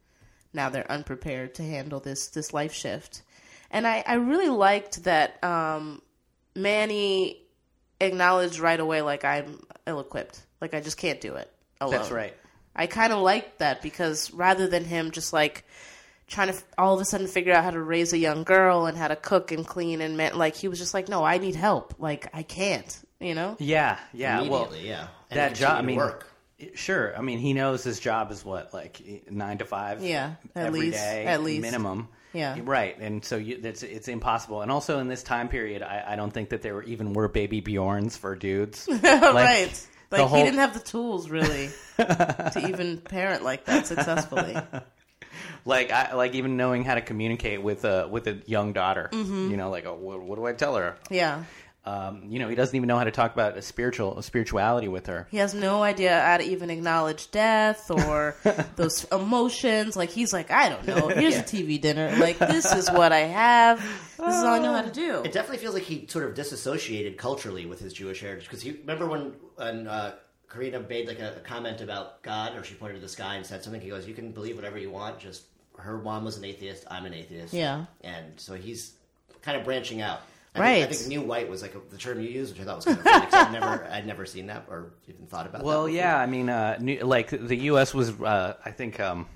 [0.55, 3.21] now they're unprepared to handle this this life shift.
[3.69, 6.01] And I I really liked that um,
[6.55, 7.41] Manny
[7.99, 11.93] acknowledged right away, like I'm ill equipped, like I just can't do it alone.
[11.93, 12.33] That's right.
[12.75, 15.65] I kind of liked that because rather than him just like
[16.27, 18.85] trying to f- all of a sudden figure out how to raise a young girl
[18.85, 21.37] and how to cook and clean and man, like he was just like, no, I
[21.37, 21.95] need help.
[21.99, 23.55] Like I can't, you know?
[23.59, 24.41] Yeah, yeah.
[24.41, 25.07] Well, yeah.
[25.29, 25.73] And that job.
[25.73, 26.27] I continued mean, work.
[26.75, 27.17] Sure.
[27.17, 30.03] I mean, he knows his job is what, like nine to five.
[30.03, 31.61] Yeah, at every least- day, at least.
[31.61, 32.09] minimum.
[32.33, 32.59] Yeah.
[32.63, 32.99] right.
[32.99, 34.61] And so you, it's it's impossible.
[34.61, 37.29] And also in this time period, I, I don't think that there were even were
[37.29, 38.87] baby Bjorns for dudes.
[38.89, 39.87] Like, right.
[40.11, 44.57] Like whole- he didn't have the tools really to even parent like that successfully.
[45.65, 49.09] like I like even knowing how to communicate with a with a young daughter.
[49.11, 49.51] Mm-hmm.
[49.51, 50.97] You know, like oh, what, what do I tell her?
[51.09, 51.43] Yeah.
[51.87, 54.87] Um, you know, he doesn't even know how to talk about a spiritual a spirituality
[54.87, 55.27] with her.
[55.29, 58.35] He has no idea how to even acknowledge death or
[58.75, 59.95] those emotions.
[59.95, 61.07] Like he's like, I don't know.
[61.15, 62.15] Here's a TV dinner.
[62.17, 63.79] Like this is what I have.
[64.17, 65.21] This is all I know how to do.
[65.23, 68.71] It definitely feels like he sort of disassociated culturally with his Jewish heritage because he
[68.71, 70.15] remember when when uh,
[70.49, 73.45] Corrina made like a, a comment about God or she pointed to the sky and
[73.45, 73.81] said something.
[73.81, 75.19] He goes, "You can believe whatever you want.
[75.19, 75.43] Just
[75.77, 76.85] her mom was an atheist.
[76.89, 77.53] I'm an atheist.
[77.53, 77.85] Yeah.
[78.01, 78.93] and so he's
[79.43, 80.21] kind of branching out.
[80.55, 80.79] I Right.
[80.81, 82.77] Think, I think new white was like a, the term you used, which I thought
[82.77, 83.27] was kind of funny.
[83.33, 85.63] I'd never, I'd never seen that or even thought about.
[85.63, 87.93] Well, yeah, I mean, uh, new, like the U.S.
[87.93, 89.27] was, uh, I think, um,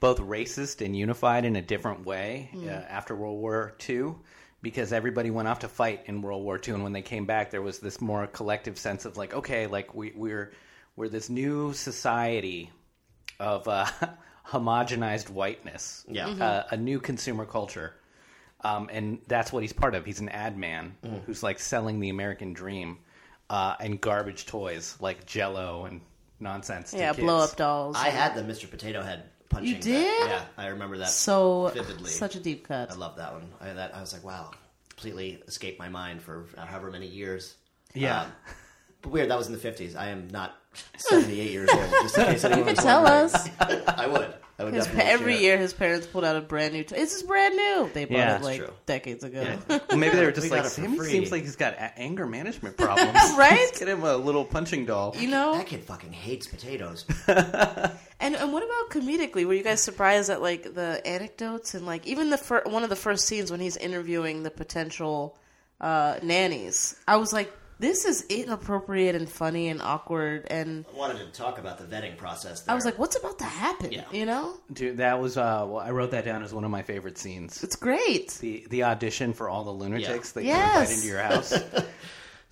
[0.00, 4.14] both racist and unified in a different way uh, after World War II,
[4.62, 7.50] because everybody went off to fight in World War II, and when they came back,
[7.50, 10.52] there was this more collective sense of like, okay, like we, we're
[10.96, 12.70] we're this new society
[13.38, 13.86] of uh,
[14.46, 16.28] homogenized whiteness, Yeah.
[16.28, 17.94] uh, a new consumer culture.
[18.64, 20.04] Um, and that's what he's part of.
[20.04, 21.16] He's an ad man Mm-hmm.
[21.26, 22.98] who's like selling the American dream
[23.50, 26.00] uh, and garbage toys like Jello and
[26.40, 26.92] nonsense.
[26.92, 27.24] to yeah, kids.
[27.24, 27.96] blow up dolls.
[27.98, 28.70] I had the Mr.
[28.70, 29.68] Potato Head punching.
[29.68, 29.82] You bag.
[29.82, 30.28] did?
[30.30, 31.08] Yeah, I remember that.
[31.08, 32.10] so vividly.
[32.10, 32.90] such a deep cut.
[32.90, 33.48] I love that one.
[33.60, 34.50] I, that, I was like, wow,
[34.88, 37.56] completely escaped my mind for however many years.
[37.94, 38.22] Yeah.
[38.22, 38.32] Um,
[39.02, 39.96] but weird, that was in the 50s.
[39.96, 40.56] I am not
[40.96, 41.90] 78 years old.
[42.02, 43.24] Just in case anyone You was could tell wondering.
[43.34, 43.48] us.
[43.98, 44.34] I would.
[44.58, 45.42] I would His, definitely every share.
[45.42, 46.84] year, his parents pulled out a brand new.
[46.84, 47.90] T- this is brand new.
[47.94, 48.72] They bought Yeah, it that's like true.
[48.86, 49.40] decades ago.
[49.42, 49.56] Yeah.
[49.88, 51.56] Well, maybe they were just We like, got it for Sammy free." seems like he's
[51.56, 53.12] got a- anger management problems.
[53.36, 53.50] Right?
[53.52, 55.16] Let's get him a little punching doll.
[55.18, 57.06] You know, That kid fucking hates potatoes.
[57.26, 59.46] and and what about comedically?
[59.46, 62.90] Were you guys surprised at like the anecdotes and like even the fir- one of
[62.90, 65.36] the first scenes when he's interviewing the potential
[65.80, 66.94] uh, nannies?
[67.08, 71.58] I was like, this is inappropriate and funny and awkward, and I wanted to talk
[71.58, 72.64] about the vetting process.
[72.66, 73.92] I was like, what's about to happen?
[73.92, 74.04] Yeah.
[74.12, 76.82] You know, Dude, that was, uh, well, I wrote that down as one of my
[76.82, 77.62] favorite scenes.
[77.62, 78.30] it's great.
[78.40, 80.56] The, the audition for all the lunatics that Yes.
[80.56, 81.52] you invite into your house.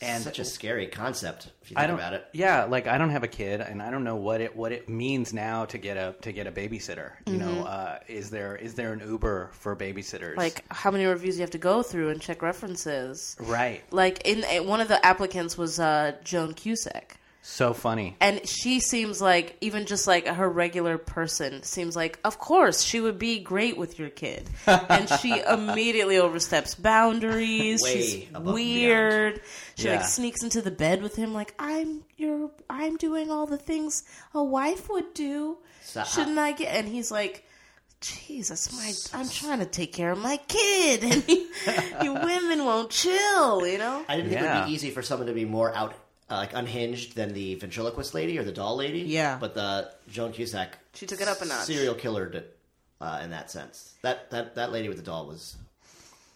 [0.02, 1.98] And such a scary concept if you I think don't.
[1.98, 2.26] about it.
[2.32, 4.88] Yeah, like I don't have a kid, and I don't know what it what it
[4.88, 7.12] means now to get a to get a babysitter.
[7.26, 10.36] You know, uh, is there is there an Uber for babysitters?
[10.36, 13.36] Like how many reviews you have to go through and check references.
[13.40, 13.82] right?
[13.92, 17.16] Like in eh, one of the applicants was uh, Joan Cusack.
[17.42, 18.16] So funny.
[18.20, 23.00] And she seems like, even just like her regular person, seems like, of course, she
[23.00, 24.48] would be great with your kid.
[24.66, 27.82] and she immediately oversteps boundaries.
[27.86, 29.40] She's weird.
[29.76, 29.96] She Yeah.
[29.96, 34.02] like sneaks into the bed with him, like, I'm your, I'm doing all the things
[34.34, 35.56] a wife would do.
[36.12, 36.74] Shouldn't I get?
[36.74, 37.46] And he's like,
[38.02, 41.48] Jesus, my, I'm trying to take care of my kid, and you,
[42.02, 44.04] you women won't chill, you know?
[44.08, 45.94] I didn't think it would be easy for someone to be more out,
[46.30, 49.00] uh, like unhinged than the ventriloquist lady or the doll lady.
[49.00, 49.36] Yeah.
[49.40, 51.64] but the Joan Cusack, She took it up a notch.
[51.64, 52.44] serial killer
[53.00, 53.94] uh, in that sense.
[54.02, 55.56] That that that lady with the doll was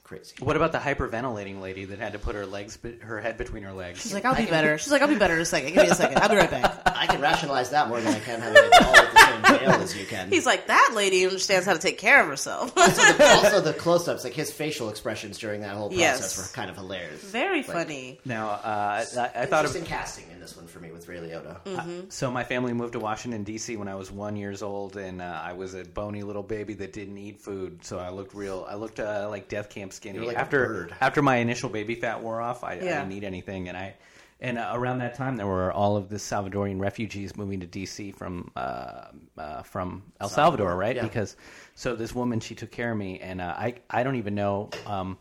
[0.04, 0.34] crazy.
[0.38, 3.72] What about the hyperventilating lady that had to put her legs, her head between her
[3.72, 4.00] legs?
[4.02, 4.78] She's like, I'll be better.
[4.78, 5.72] She's like, I'll be better in a second.
[5.74, 6.18] Give me a second.
[6.18, 6.82] I'll be right back.
[6.86, 9.70] I can rationalize that more than I can having a doll with the same tail
[9.70, 10.28] as you can.
[10.28, 12.72] He's like, that lady understands how to take care of herself.
[12.76, 16.36] also the close-ups, like his facial expressions during that whole process Yes.
[16.38, 17.22] were kind of hilarious.
[17.22, 18.20] Very funny.
[18.24, 21.16] now, uh, I, I thought of Interesting casting in this one for me with Ray
[21.16, 21.62] Liotta.
[21.64, 22.12] Mm.
[22.12, 23.76] So my family moved to Washington D.C.
[23.76, 26.92] when I was one years old, and uh, I was a bony little baby that
[26.92, 27.84] didn't eat food.
[27.84, 28.66] So I looked real.
[28.68, 30.18] I looked uh, like death camp skinny.
[30.20, 33.76] like after after my initial baby fat wore off, I, I didn't eat anything, and
[33.76, 33.94] I
[34.40, 38.12] and uh, around that time there were all of the Salvadorian refugees moving to D.C.
[38.12, 39.06] from uh,
[39.38, 40.96] uh, from El Salvador, right?
[40.96, 41.02] yeah.
[41.02, 41.36] Because
[41.74, 44.70] so this woman she took care of me, and uh, I I don't even know.
[44.86, 45.18] Um,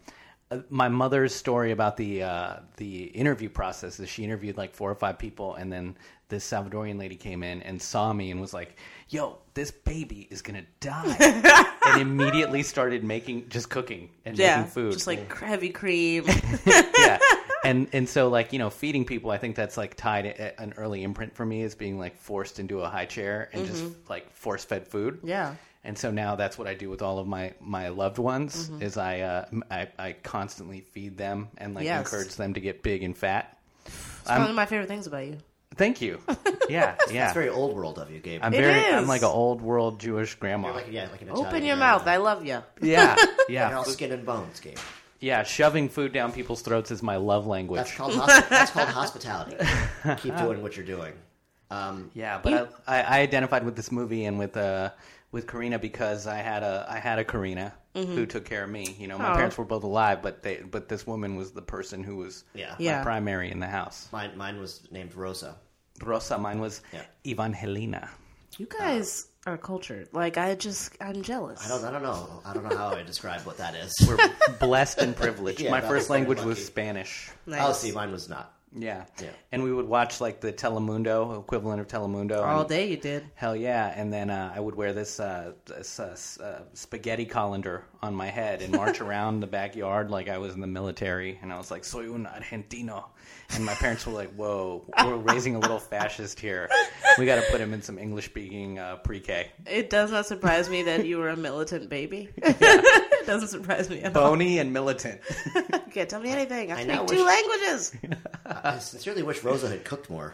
[0.69, 4.95] my mother's story about the uh, the interview process is she interviewed like four or
[4.95, 5.95] five people, and then
[6.29, 8.75] this Salvadorian lady came in and saw me and was like,
[9.09, 14.71] "Yo, this baby is gonna die," and immediately started making just cooking and Yeah, making
[14.71, 14.93] food.
[14.93, 16.25] just like heavy cream.
[16.65, 17.19] yeah.
[17.65, 21.01] And and so like you know feeding people I think that's like tied an early
[21.01, 24.65] imprint for me as being like forced into a high chair and just like force
[24.65, 25.19] fed food.
[25.23, 25.55] Yeah.
[25.85, 28.97] And so now that's what I do with all of my my loved ones is
[28.97, 32.05] I uh m- I, I constantly feed them and like Yes.
[32.05, 33.57] encourage them to get big and fat.
[33.85, 35.37] It's one of my favorite things about you.
[35.75, 36.19] Thank you.
[36.69, 37.25] Yeah, yeah.
[37.25, 38.39] It's very old world of you, Gabe.
[38.41, 38.93] I'm It very is.
[38.95, 40.67] I'm like an old world Jewish grandma.
[40.69, 41.97] You're like, yeah, like an Open Italian your grandma.
[41.97, 42.07] mouth.
[42.07, 42.63] I love you.
[42.81, 43.17] yeah.
[43.19, 43.77] You're Yeah.
[43.77, 44.77] all skin and bones, Gabe.
[45.19, 47.79] Yeah, shoving food down people's throats is my love language.
[47.79, 49.57] That's called hosp- that's called hospitality.
[50.21, 51.13] Keep doing what you're doing.
[51.69, 54.91] Um, Yeah, but I, I, I identified with this movie and with uh
[55.33, 58.25] with Corrina because I had a I had a Corrina who mm-hmm.
[58.25, 58.95] took care of me.
[58.97, 59.35] You know, my Aw.
[59.35, 62.75] parents were both alive, but they but this woman was the person who was yeah.
[62.79, 63.03] Yeah.
[63.03, 64.07] primary in the house.
[64.13, 65.57] Mine, mine was named Rosa.
[66.01, 67.01] Rosa, mine was Yeah.
[67.25, 68.09] Evangelina.
[68.57, 70.09] You guys are cultured.
[70.11, 71.65] Like I just, I'm jealous.
[71.65, 72.41] I don't, I don't know.
[72.45, 73.91] I don't know how I describe what that is.
[74.07, 74.17] We're
[74.59, 75.59] blessed and privileged.
[75.63, 76.63] Yeah, my first was very language was.
[76.63, 77.31] Spanish.
[77.47, 77.61] Nice.
[77.63, 78.52] Oh, see, mine was not.
[78.75, 79.05] Yeah.
[79.21, 79.29] Yeah.
[79.51, 83.23] And we would watch like the Telemundo equivalent of Telemundo All and- day you did.
[83.35, 83.93] Hell yeah!
[83.95, 88.27] And then uh, I would wear this, uh, this uh, uh, spaghetti colander on my
[88.27, 91.37] head and march around the backyard like I was in the military.
[91.41, 93.05] And I was like, "Soy un argentino,"
[93.55, 96.69] and my parents were like, "Whoa, we're raising a little fascist here.
[97.17, 100.83] We got to put him in some English-speaking uh, pre-K." It does not surprise me
[100.83, 102.29] that you were a militant baby.
[102.37, 104.31] it doesn't surprise me at all.
[104.31, 105.21] Bony and militant.
[105.55, 105.61] You
[105.91, 106.71] can't tell me anything.
[106.71, 107.95] I I speak two wish- languages.
[108.45, 110.33] I sincerely wish Rosa had cooked more.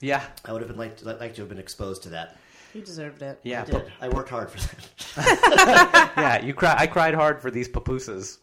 [0.00, 2.36] yeah, I would have been like, like to have been exposed to that.
[2.74, 3.38] You deserved it.
[3.44, 3.92] yeah, I did.
[4.00, 6.12] I worked hard for that.
[6.16, 6.44] yeah.
[6.44, 6.74] You cry.
[6.76, 8.38] I cried hard for these pupusas.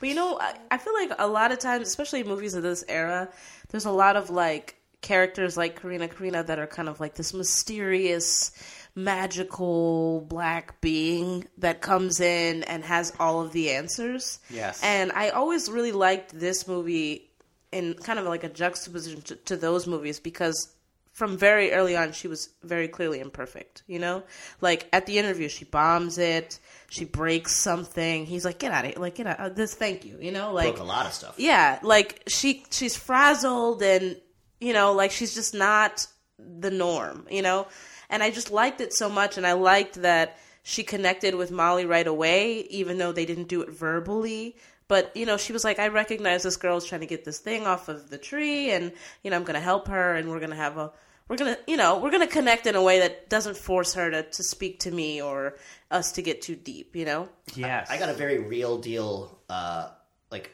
[0.00, 2.84] But you know, I, I feel like a lot of times, especially movies of this
[2.88, 3.28] era,
[3.68, 7.32] there's a lot of like characters like Corrina Corrina that are kind of like this
[7.32, 8.52] mysterious,
[8.94, 14.38] magical black being that comes in and has all of the answers.
[14.50, 14.80] Yes.
[14.82, 17.30] And I always really liked this movie
[17.70, 20.74] in kind of like a juxtaposition to, to those movies because
[21.18, 24.22] from very early on she was very clearly imperfect you know?
[24.60, 28.24] Like at the interview she bombs it she breaks something.
[28.24, 30.52] He's like get out of here like get out uh, this thank you you know?
[30.52, 31.34] Like Broke a lot of stuff.
[31.36, 34.16] yeah like she she's frazzled and
[34.60, 36.06] you know like she's just not
[36.38, 37.66] the norm you know?
[38.10, 41.84] And i just liked it so much and i liked that she connected with molly
[41.84, 44.54] right away even though they didn't do it verbally.
[44.86, 47.66] But you know she was like i recognize this girl's trying to get this thing
[47.66, 48.84] off of the tree and
[49.22, 50.90] you know i'm gonna help her and we're gonna have a
[51.28, 54.22] we're gonna you know we're gonna connect in a way that doesn't force her to,
[54.22, 55.56] to speak to me or
[55.90, 57.88] us to get too deep you know Yes.
[57.90, 59.88] I got a very real deal, uh,
[60.30, 60.50] like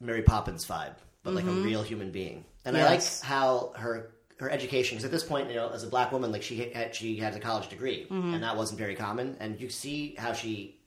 [0.00, 2.44] Mary Poppins vibe, but like a real human being.
[2.64, 5.88] And I like how her her education, because at this point, you know, as a
[5.88, 9.36] black woman, like she had, she has a college degree, and that wasn't very common.
[9.40, 10.78] And you see how she,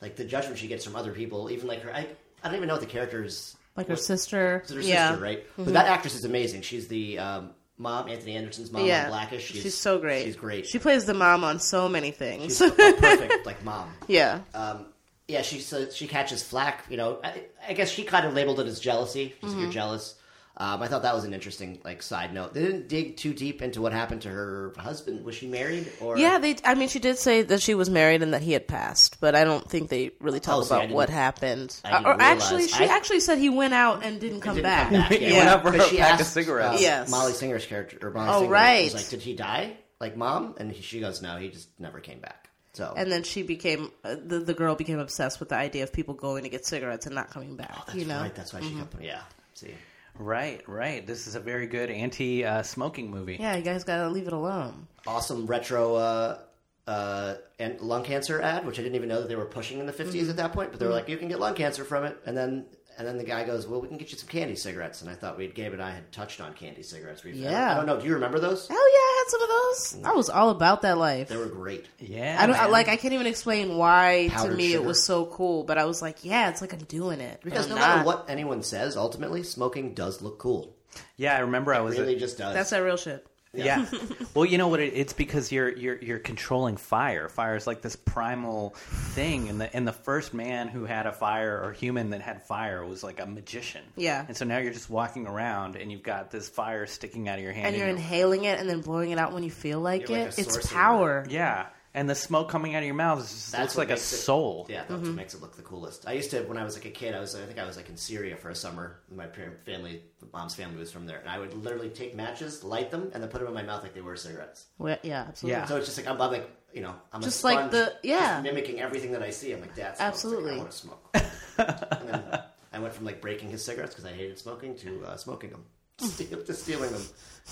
[0.00, 1.94] like the judgment she gets from other people, even like her.
[1.94, 2.06] I,
[2.42, 3.54] I don't even know what the characters.
[3.76, 5.44] like her what- sister It's her yeah sister, right?
[5.58, 6.62] But that actress is amazing.
[6.62, 9.44] She's the um, mom, Anthony Anderson's mom yeah on Blackish.
[9.50, 10.66] she's, so great She's great.
[10.66, 13.90] she plays the mom on so many things She's a perfect like mom.
[14.08, 14.86] yeah um,
[15.26, 16.84] yeah, she so she catches flack.
[16.90, 19.34] You know, I, I guess she kind of labeled it as jealousy.
[19.40, 19.58] She's Mm-hmm.
[19.58, 20.16] like, you're jealous.
[20.56, 22.54] Um, I thought that was an interesting like side note.
[22.54, 25.24] They didn't dig too deep into what happened to her husband.
[25.24, 26.54] Was she married or Yeah, they.
[26.64, 29.34] I mean, she did say that she was married and that he had passed, but
[29.34, 31.76] I don't think they really talk Oh, see, about didn't- what happened.
[31.84, 34.64] I didn't or actually, she I- actually said he went out and didn't come didn't
[34.64, 34.90] back.
[34.90, 35.28] come back, yeah.
[35.28, 36.76] He went out for a she pack of cigarettes.
[36.76, 37.10] uh, Yes.
[37.10, 38.84] Molly Singer's character or Molly Oh, Singer right.
[38.84, 40.54] was like, did he die like mom?
[40.58, 42.48] And he, she goes, no, he just never came back.
[42.74, 45.92] So And then she became uh, the the girl became obsessed with the idea of
[45.92, 47.72] people going to get cigarettes and not coming back.
[47.76, 48.22] Oh, that's you know, Mm-hmm.
[48.22, 48.34] right.
[48.36, 49.02] That's why she kept.
[49.02, 49.20] Yeah.
[49.54, 49.74] See,
[50.18, 51.06] Right, right.
[51.06, 53.36] This is a very good anti-smoking movie.
[53.40, 54.86] yeah, you guys gotta leave it alone.
[55.06, 55.94] awesome retro.
[55.96, 56.38] Uh,
[56.86, 59.86] uh, and lung cancer ad, which I didn't even know that they were pushing in
[59.86, 60.30] the 50s Mm-hmm.
[60.30, 60.70] at that point.
[60.70, 62.66] But they were like, you can get lung cancer from it, and then
[62.98, 65.00] and then the guy goes, well, we can get you some candy cigarettes.
[65.02, 67.22] And I thought we'd Gabe and I had touched on candy cigarettes.
[67.22, 67.46] briefly.
[67.46, 67.72] I don't- Yeah.
[67.72, 68.00] I don't know.
[68.00, 68.68] Do you remember those?
[68.68, 69.92] Hell yeah, I had some of those.
[69.94, 70.12] Mm.
[70.12, 71.28] I was all about that life.
[71.28, 71.86] They were great.
[71.98, 72.70] Yeah, I don't I, man.
[72.72, 72.88] like.
[72.88, 76.00] I can't even explain why to Powdered me it was so cool, but I was
[76.02, 79.42] like, yeah, it's like I'm doing it Because no I'm matter what anyone says, ultimately,
[79.42, 80.74] smoking does look cool.
[81.16, 81.98] Yeah, I remember I was.
[81.98, 82.54] really a- just does.
[82.54, 83.26] That's that real shit.
[83.54, 83.86] Yeah.
[84.34, 84.80] well, you know what?
[84.80, 87.28] It, it's because you're you're you're controlling fire.
[87.28, 91.12] Fire is like this primal thing, and the and the first man who had a
[91.12, 93.82] fire or human that had fire was like a magician.
[93.96, 94.24] Yeah.
[94.26, 97.44] And so now you're just walking around, and you've got this fire sticking out of
[97.44, 99.80] your hand, And you're you're- inhaling it and then blowing it out when you feel
[99.80, 100.10] like it.
[100.10, 100.62] like it's sorcerer.
[100.76, 101.26] power.
[101.28, 101.66] Yeah.
[101.94, 104.66] And the smoke coming out of your mouth is just, looks like a it- soul.
[104.68, 106.06] Yeah, that's what makes it look the coolest.
[106.08, 107.14] I used to when I was like a kid.
[107.14, 108.98] I was I think I was like in Syria for a summer.
[109.14, 110.02] My parent family,
[110.32, 113.30] mom's family was from there, and I would literally take matches, light them, and then
[113.30, 114.66] put them in my mouth like they were cigarettes.
[114.78, 115.60] Well, yeah, absolutely.
[115.60, 115.66] Yeah.
[115.66, 118.32] So it's just like I'm, I'm like you know I'm a Just like the- yeah.
[118.34, 119.52] just mimicking everything that I see.
[119.52, 120.00] I'm like Dad, smokes.
[120.00, 120.52] Absolutely.
[120.52, 121.10] Like, I want to smoke.
[121.58, 125.16] and then I went from like breaking his cigarettes because I hated smoking to uh,
[125.16, 125.64] smoking them,
[125.98, 127.02] Steal, to stealing them.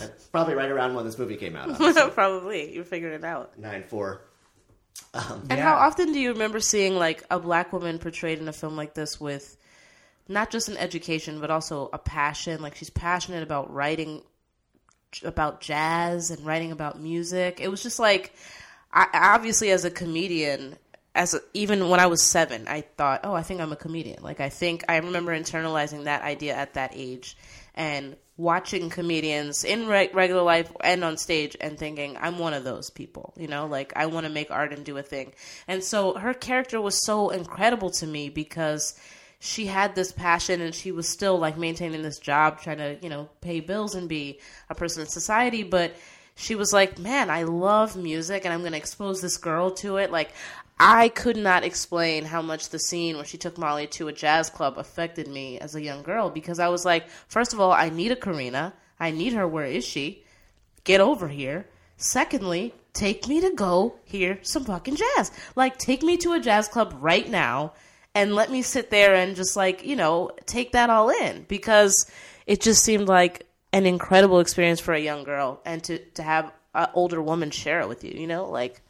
[0.02, 1.78] Uh, probably right around when this movie came out.
[2.14, 2.74] Probably.
[2.74, 3.58] you figured it out.
[3.58, 4.22] Nine four.
[5.14, 5.62] Um, and Yeah.
[5.62, 8.94] how often do you remember seeing like a black woman portrayed in a film like
[8.94, 9.56] this with
[10.28, 12.62] not just an education but also a passion?
[12.62, 14.22] Like she's passionate about writing
[15.24, 17.60] about jazz and writing about music.
[17.60, 18.32] It was just like
[18.92, 20.76] I obviously as a comedian
[21.14, 24.22] as a, even when I was 7, I thought, "Oh, I think I'm a comedian."
[24.22, 27.36] Like I think I remember internalizing that idea at that age
[27.74, 32.64] and watching comedians in re- regular life and on stage and thinking I'm one of
[32.64, 35.32] those people, you know, like I want to make art and do a thing.
[35.68, 38.98] And so her character was so incredible to me because
[39.38, 43.08] she had this passion and she was still like maintaining this job trying to, you
[43.08, 45.94] know, pay bills and be a person in society, but
[46.34, 49.96] she was like, "Man, I love music and I'm going to expose this girl to
[49.96, 50.32] it." Like
[50.84, 54.50] I could not explain how much the scene where she took Molly to a jazz
[54.50, 57.88] club affected me as a young girl because I was like, first of all, I
[57.88, 58.72] need a Corrina.
[58.98, 59.46] I need her.
[59.46, 60.24] Where is she?
[60.82, 61.68] Get over here.
[61.98, 65.30] Secondly, take me to go hear some fucking jazz.
[65.54, 67.74] Like, take me to a jazz club right now
[68.12, 72.10] and let me sit there and just, like, you know, take that all in because
[72.44, 76.52] it just seemed like an incredible experience for a young girl and to, to have
[76.74, 78.50] an older woman share it with you, you know?
[78.50, 78.82] Like,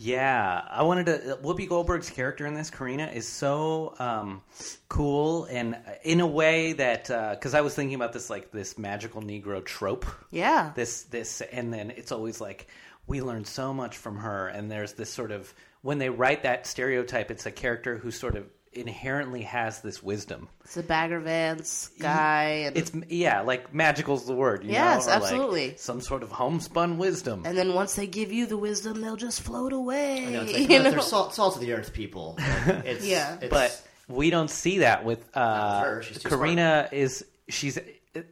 [0.00, 1.38] Yeah, I wanted to.
[1.42, 4.42] Whoopi Goldberg's character in this, Corrina, is so um,
[4.88, 9.20] cool, and in a way that because I was thinking about this like this magical
[9.20, 10.06] Negro trope.
[10.30, 10.70] yeah.
[10.76, 12.68] This this, and then it's always like
[13.08, 16.66] we learn so much from her, and there's this sort of when they write that
[16.66, 20.48] stereotype, it's a character who sort of inherently has this wisdom.
[20.64, 24.64] It's a Bagger Vance guy, and It's yeah, like magical's the word.
[24.64, 25.12] You Yes, know?
[25.12, 25.74] Or, like, absolutely.
[25.76, 27.42] some sort of homespun wisdom.
[27.46, 30.24] and then once they give you the wisdom, they'll just float away.
[30.24, 30.90] You know, it's like you they're, know?
[30.90, 32.36] they're salt, salt of the earth people.
[32.66, 33.38] And It's, Yeah.
[33.40, 36.02] it's, but we don't see that with uh, with her.
[36.02, 36.92] She's too Corrina.
[36.92, 37.78] Is she's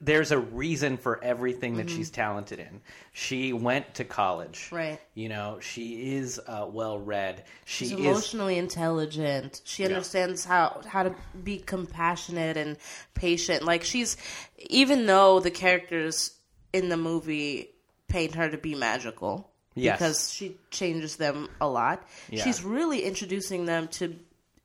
[0.00, 1.96] there's a reason for everything that Mm-hmm.
[1.96, 2.80] she's talented in.
[3.12, 5.00] She went to college, Right.
[5.14, 7.44] You know, she is uh, well read.
[7.64, 9.60] She She's is emotionally intelligent.
[9.64, 12.76] She understands how how to be compassionate and
[13.14, 13.64] patient.
[13.64, 14.16] Like she's
[14.58, 16.32] even though the characters
[16.72, 17.70] in the movie
[18.08, 19.50] paint her to be magical.
[19.74, 19.98] Yes.
[19.98, 22.02] Because she changes them a lot.
[22.30, 22.44] Yeah.
[22.44, 24.16] She's really introducing them to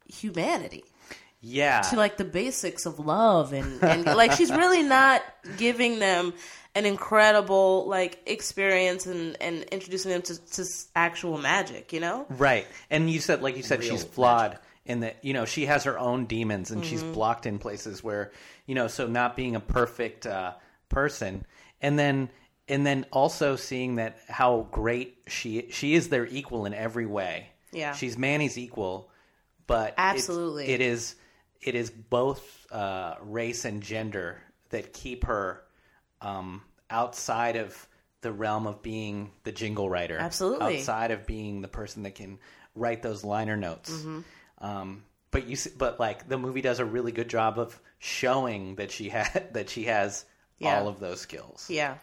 [0.07, 0.83] humanity.
[1.41, 1.81] Yeah.
[1.81, 5.21] to like the basics of love and, and like she's really not
[5.57, 6.33] giving them
[6.75, 12.65] an incredible like experience and, and introducing them to, to actual magic you know Right.
[12.89, 15.83] And you said, like you said, Real she's flawed in that, you know, she has
[15.83, 18.31] her own demons and she's blocked in places where,
[18.65, 20.53] you know, so not being a perfect uh,
[20.89, 21.45] person.
[21.81, 22.29] And then,
[22.67, 27.49] and then also seeing that how great she, she is their equal in every way.
[27.71, 27.93] Yeah.
[27.93, 29.09] She's Manny's equal,
[29.67, 30.67] but it's- Absolutely.
[30.67, 31.15] it is,
[31.61, 35.63] it is both uh, race and gender that keep her
[36.21, 37.87] um, outside of
[38.21, 40.17] the realm of being the jingle writer.
[40.17, 40.77] Absolutely.
[40.79, 42.39] Outside of being the person that can
[42.75, 43.91] write those liner notes.
[43.91, 44.21] Mm-hmm.
[44.59, 48.91] Um, but you, but like the movie does a really good job of showing that
[48.91, 50.25] she had that she has
[50.59, 50.79] Yeah.
[50.79, 51.67] all of those skills.
[51.69, 51.95] yeah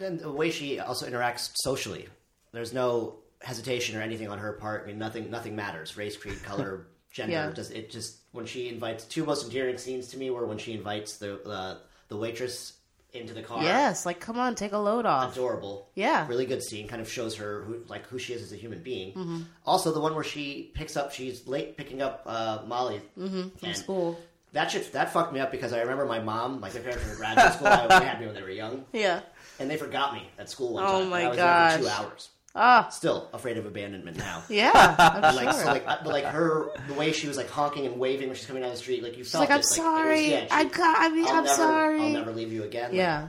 [0.00, 2.06] and the way she also interacts socially.
[2.52, 4.84] There's no hesitation or anything on her part.
[4.84, 5.96] I mean, nothing nothing matters.
[5.96, 7.32] Race, creed, color, gender.
[7.32, 7.50] Yeah.
[7.50, 10.72] Does it just when she invites two most endearing scenes to me were when she
[10.74, 12.74] invites the uh, the waitress
[13.12, 13.62] into the car.
[13.62, 15.88] yes like come on take a load off adorable.
[15.94, 16.26] Yeah.
[16.28, 16.86] really good scene.
[16.86, 19.14] Kind of shows her who like who she is as a human being.
[19.14, 19.40] Mm-hmm.
[19.64, 23.76] Also, the one where she picks up, she's late picking up uh, Molly from and
[23.76, 24.20] school
[24.52, 27.12] That shit that fucked me up because I remember my mom, like my parents were
[27.12, 27.68] in graduate school.
[27.68, 29.20] I, they had me when they were young, yeah
[29.58, 31.02] and they forgot me at school one Oh time.
[31.02, 32.28] Oh my I was there two hours.
[32.56, 34.42] Ah Still afraid of abandonment now.
[34.48, 37.50] yeah i'm Like, sure so like, uh, but like her, the way she was like
[37.50, 39.64] honking and waving when she's coming down the street, like you felt like i'm it.
[39.64, 42.08] Like, it was- sorry yeah, she- i got i mean I'll i'm never, sorry I'll
[42.10, 42.90] never leave you again.
[42.90, 43.28] Like, yeah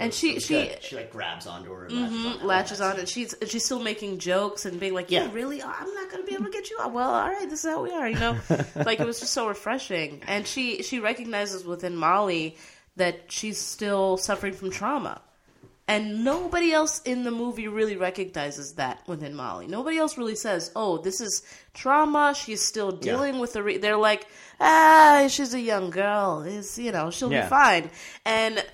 [0.00, 0.78] and it she was she good.
[0.82, 2.32] she like grabs onto her and latches on.
[2.38, 5.28] Mhm, latches on and she's she's still making jokes and being like, "You Yeah.
[5.32, 5.60] really?
[5.60, 5.74] are?
[5.76, 7.82] I'm not gonna be able to get you out." Well, all right, this is how
[7.82, 8.36] we are, you know.
[8.76, 12.56] like it was just so refreshing, and she she recognizes within Molly
[12.94, 15.20] that she's still suffering from trauma,
[15.88, 19.66] and nobody else in the movie really recognizes that within Molly.
[19.66, 21.42] Nobody else really says, "Oh, this is
[21.74, 23.62] trauma." She's still dealing with the.
[23.62, 23.78] Re-.
[23.78, 24.26] They're like,
[24.60, 26.42] "Ah, she's a young girl.
[26.42, 27.42] Is you know she'll Yeah.
[27.44, 27.90] be fine,"
[28.24, 28.64] and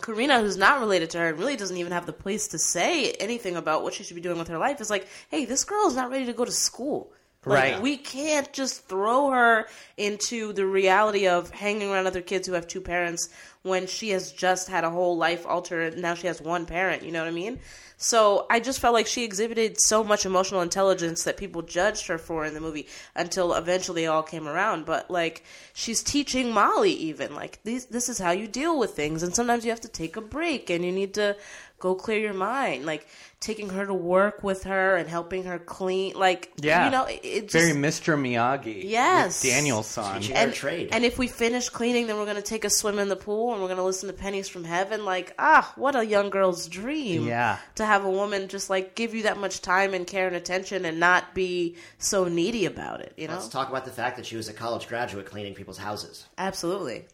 [0.00, 3.56] Corrina, who's not related to her really doesn't even have the place to say anything
[3.56, 5.94] about what she should be doing with her life, is like, hey, this girl is
[5.94, 7.12] not ready to go to school.
[7.46, 7.82] Like, Right.
[7.82, 9.66] We can't just throw her
[9.96, 13.28] into the reality of hanging around other kids who have two parents
[13.62, 17.02] when she has just had a whole life altered and now she has one parent.
[17.02, 17.60] You know what I mean?
[17.96, 22.18] So I just felt like she exhibited so much emotional intelligence that people judged her
[22.18, 24.84] for in the movie until eventually it all came around.
[24.84, 29.22] But like she's teaching Molly even like these this is how you deal with things
[29.22, 31.36] and sometimes you have to take a break and you need to
[31.84, 32.86] go clear your mind.
[32.86, 33.06] Like
[33.40, 36.86] taking her to work with her and helping her clean like Yeah.
[36.86, 38.18] you know, it, it just Very Mr.
[38.18, 38.82] Miyagi.
[38.84, 39.42] Yes.
[39.44, 40.24] With Daniel's song.
[40.32, 40.88] And, trade.
[40.92, 43.52] and if we finish cleaning, then we're going to take a swim in the pool
[43.52, 45.04] and we're going to listen to Pennies from Heaven.
[45.04, 47.26] Like, ah, what a young girl's dream.
[47.26, 47.58] Yeah.
[47.74, 50.86] To have a woman just like give you that much time and care and attention
[50.86, 53.34] and not be so needy about it, you know?
[53.34, 56.24] Let's talk about the fact that she was a college graduate cleaning people's houses.
[56.38, 57.04] Absolutely.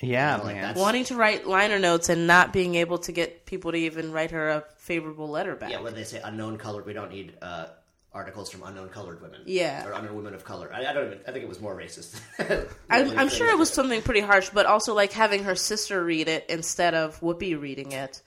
[0.00, 0.62] Yeah, You know, like man.
[0.62, 4.12] that's- Wanting to write liner notes and not being able to get people to even
[4.12, 5.70] write her a favorable letter back.
[5.70, 7.66] Yeah, when they say unknown colored, we don't need uh,
[8.12, 9.40] articles from unknown colored women.
[9.44, 9.84] Yeah.
[9.86, 10.70] or unknown women of color.
[10.72, 11.18] I, I don't even.
[11.26, 12.20] I think it was more racist.
[12.90, 16.28] I'm, I'm sure it was something pretty harsh, but also like having her sister read
[16.28, 18.22] it instead of Whoopi reading it.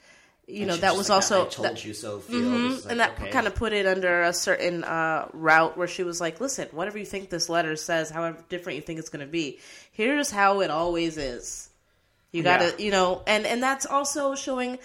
[0.48, 2.20] You know, that was like also I told that- you so.
[2.20, 3.30] Mhm, like, and that okay.
[3.30, 6.98] kind of put it under a certain uh, route where she was like, "Listen, whatever
[6.98, 9.60] you think this letter says, however different you think it's going to be,
[9.92, 11.70] here's how it always is.
[12.32, 12.86] You got to, Yeah.
[12.86, 14.80] you know, and and that's also showing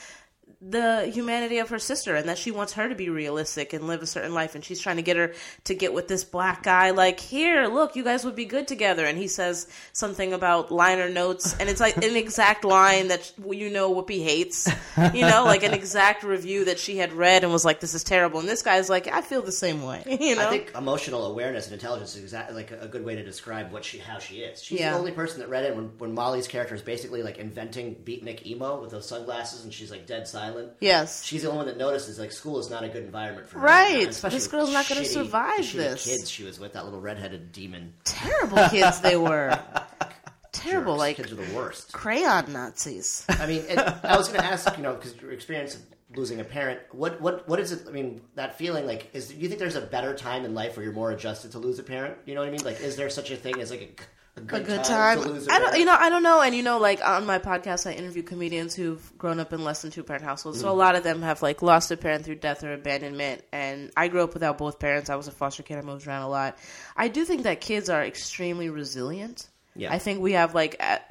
[0.61, 4.03] the humanity of her sister and that she wants her to be realistic and live
[4.03, 5.35] a certain life and she's trying to get her
[5.65, 9.05] to get with this black guy like here look you guys would be good together
[9.05, 13.69] and he says something about liner notes and it's like an exact line that you
[13.69, 14.67] know Whoopi hates
[15.13, 18.03] you know like an exact review that she had read and was like this is
[18.03, 21.27] terrible and this guy's like I feel the same way you know I think emotional
[21.27, 24.37] awareness and intelligence is exactly like a, good way to describe what she how she
[24.37, 24.63] is.
[24.63, 24.93] She's Yeah.
[24.93, 28.47] the only person that read it when, when Molly's character is basically like inventing beatnik
[28.47, 30.56] emo with those sunglasses and she's like dead silent.
[30.81, 33.59] Yes She's the only one that notices like school is not a good environment for
[33.59, 33.67] her.
[33.67, 34.09] Right.
[34.09, 36.05] Especially This girl's not gonna survive shitty this.
[36.05, 37.95] Kids she was with that little redheaded demon.
[38.05, 39.59] terrible kids they were
[40.53, 41.01] terrible Jerks.
[41.01, 41.93] like kids are the worst.
[41.93, 43.63] crayon Nazis I mean,
[44.03, 45.83] I was going to ask, you know, because your experience of
[46.15, 47.87] losing a parent, what, what, what is it?
[47.87, 50.77] I mean, that feeling, like, is do you think there's a better time in life
[50.77, 52.17] where you're more adjusted to lose a parent?
[52.25, 52.63] You know what I mean?
[52.65, 53.89] Like, is there such a thing as like a,
[54.37, 55.19] a good, a good time.
[55.19, 56.43] a I don't, you know, I don't know.
[56.43, 59.83] And you know, like on my podcast, I interview comedians who've grown up in less
[59.83, 60.61] than two parent households.
[60.61, 60.77] So a mm.
[60.77, 63.43] lot of them have like lost a parent through death or abandonment.
[63.53, 65.09] And I grew up without both parents.
[65.09, 65.79] I was a foster kid.
[65.79, 66.59] I moved around a lot.
[66.97, 69.49] I do think that kids are extremely resilient.
[69.75, 69.93] Yeah.
[69.93, 71.11] I think we have like at,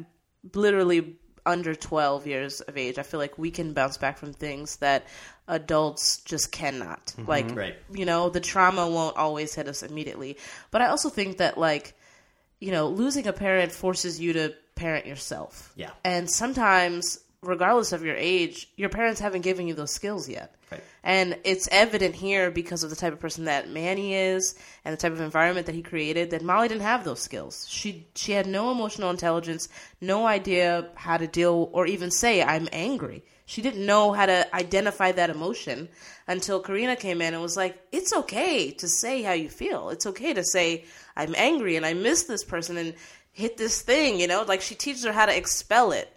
[0.54, 1.18] literally
[1.48, 3.00] under 12 years of age.
[3.00, 5.08] I feel like we can bounce back from things that
[5.48, 7.08] adults just cannot.
[7.08, 7.30] Mm-hmm.
[7.30, 7.76] Like, Right.
[7.92, 10.38] you know, the trauma won't always hit us immediately.
[10.70, 11.95] But I also think that like
[12.66, 15.72] you know, losing a parent forces you to parent yourself.
[15.76, 15.92] Yeah.
[16.04, 20.56] And sometimes, regardless of your age, your parents haven't given you those skills yet.
[20.72, 20.82] Right.
[21.04, 24.98] And it's evident here because of the type of person that Manny is and the
[24.98, 27.68] type of environment that he created that Molly didn't have those skills.
[27.70, 29.70] She she had no emotional intelligence,
[30.02, 33.24] no idea how to deal or even say I'm angry.
[33.46, 35.90] She didn't know how to identify that emotion
[36.28, 39.90] until Corrina came in and was like, "It's okay to say how you feel.
[39.90, 40.86] It's okay to say
[41.16, 42.96] I'm angry and I miss this person and
[43.32, 46.12] hit this thing." You know, like she teaches her how to expel it.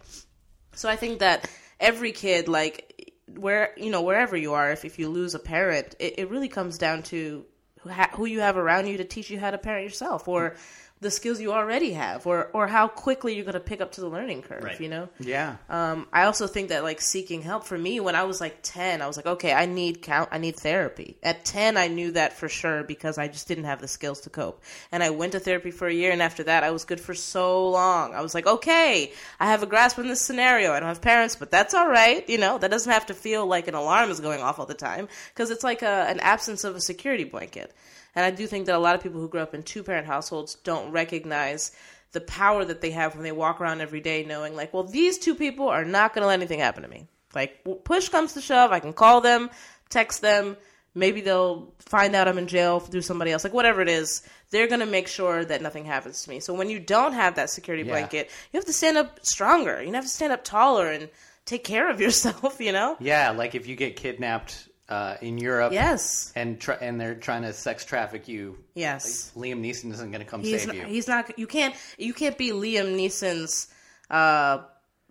[0.73, 1.49] So I think that
[1.79, 5.95] every kid, like where you know wherever you are, if if you lose a parent,
[5.99, 7.45] it, it really comes down to
[7.81, 10.55] who, ha- who you have around you to teach you how to parent yourself, or
[11.01, 14.01] the skills you already have, or or how quickly you're going to pick up to
[14.01, 14.63] the learning curve.
[14.63, 14.81] Right.
[14.81, 15.09] You know.
[15.19, 15.55] Yeah.
[15.69, 19.01] Um, I also think that like seeking help for me when I was like ten,
[19.01, 21.17] I was like, okay, I need count, I need therapy.
[21.23, 24.29] At ten, I knew that for sure because I just didn't have the skills to
[24.29, 24.61] cope.
[24.91, 27.13] And I went to therapy for a year, and after that, I was good for
[27.13, 28.13] so long.
[28.13, 30.73] I was like, okay, I have a grasp on this scenario.
[30.73, 32.27] I don't have parents, but that's all right.
[32.27, 34.73] You know, that doesn't have to feel like an alarm is going off all the
[34.73, 37.73] time because it's like a, an absence of a security blanket.
[38.15, 40.07] And I do think that a lot of people who grew up in two parent
[40.07, 41.71] households don't recognize
[42.11, 45.17] the power that they have when they walk around every day knowing, like, well, these
[45.19, 47.05] two people are not going to let anything happen to me.
[47.35, 49.51] Like, push comes to shove, I can call them,
[49.89, 50.57] text them.
[50.95, 53.43] Maybe they'll find out I'm in jail through somebody else.
[53.43, 56.39] Like, whatever it is, they're going to make sure that nothing happens to me.
[56.39, 57.91] So when you don't have that security Yeah.
[57.93, 59.81] blanket, you have to stand up stronger.
[59.83, 61.09] You have to stand up taller and
[61.45, 62.97] take care of yourself, you know?
[62.99, 66.33] Yeah, like if you get kidnapped uh, in Europe Yes.
[66.35, 69.31] and tr- and they're trying to sex traffic you, Yes.
[69.37, 70.83] Liam Neeson isn't going to come he's save not, you.
[70.85, 73.67] he's not you can't you can't be Liam Neeson's
[74.09, 74.63] uh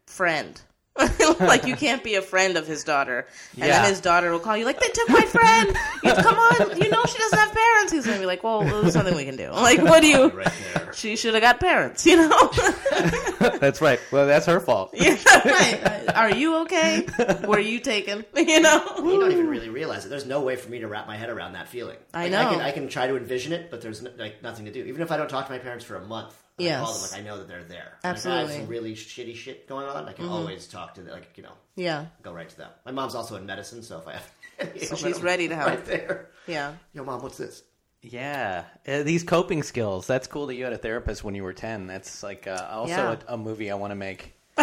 [0.07, 0.61] friend
[1.40, 3.82] like you can't be a friend of his daughter, and Yeah.
[3.82, 5.76] then his daughter will call you like, "They took my friend.
[6.03, 8.92] You, come on, you know she doesn't have parents." He's gonna be like, "Well, there's
[8.92, 9.51] something we can do.
[9.51, 10.28] Like, what do you?
[10.28, 10.92] Right there.
[10.92, 12.51] She should have got parents, you know."
[13.59, 14.01] That's right.
[14.11, 14.90] Well, that's her fault.
[14.94, 16.09] Yeah, right.
[16.09, 17.07] Uh, are you okay?
[17.46, 18.24] Were you taken?
[18.36, 18.82] You know.
[18.99, 20.09] You don't even really realize it.
[20.09, 21.96] There's no way for me to wrap my head around that feeling.
[22.14, 22.40] I know.
[22.40, 24.84] I can, I can try to envision it, but there's no, like nothing to do.
[24.84, 26.80] Even if I don't talk to my parents for a month, I Yes.
[26.84, 27.98] call them like I know that they're there.
[28.02, 28.52] And If I Absolutely.
[28.54, 31.12] have some really shitty shit going on, I can always talk to them.
[31.14, 32.70] Like you know, Yeah, go right to them.
[32.84, 34.32] My mom's also in medicine, so if I have,
[34.88, 35.68] So she's ready to help.
[35.68, 36.30] Right there.
[36.46, 36.74] yeah.
[36.92, 37.62] Yo, mom, what's this?
[38.02, 40.06] Yeah, uh, these coping skills.
[40.06, 41.86] That's cool that you had a therapist when you were ten.
[41.86, 43.16] That's like uh, also Yeah.
[43.28, 44.34] a, a movie I want to make.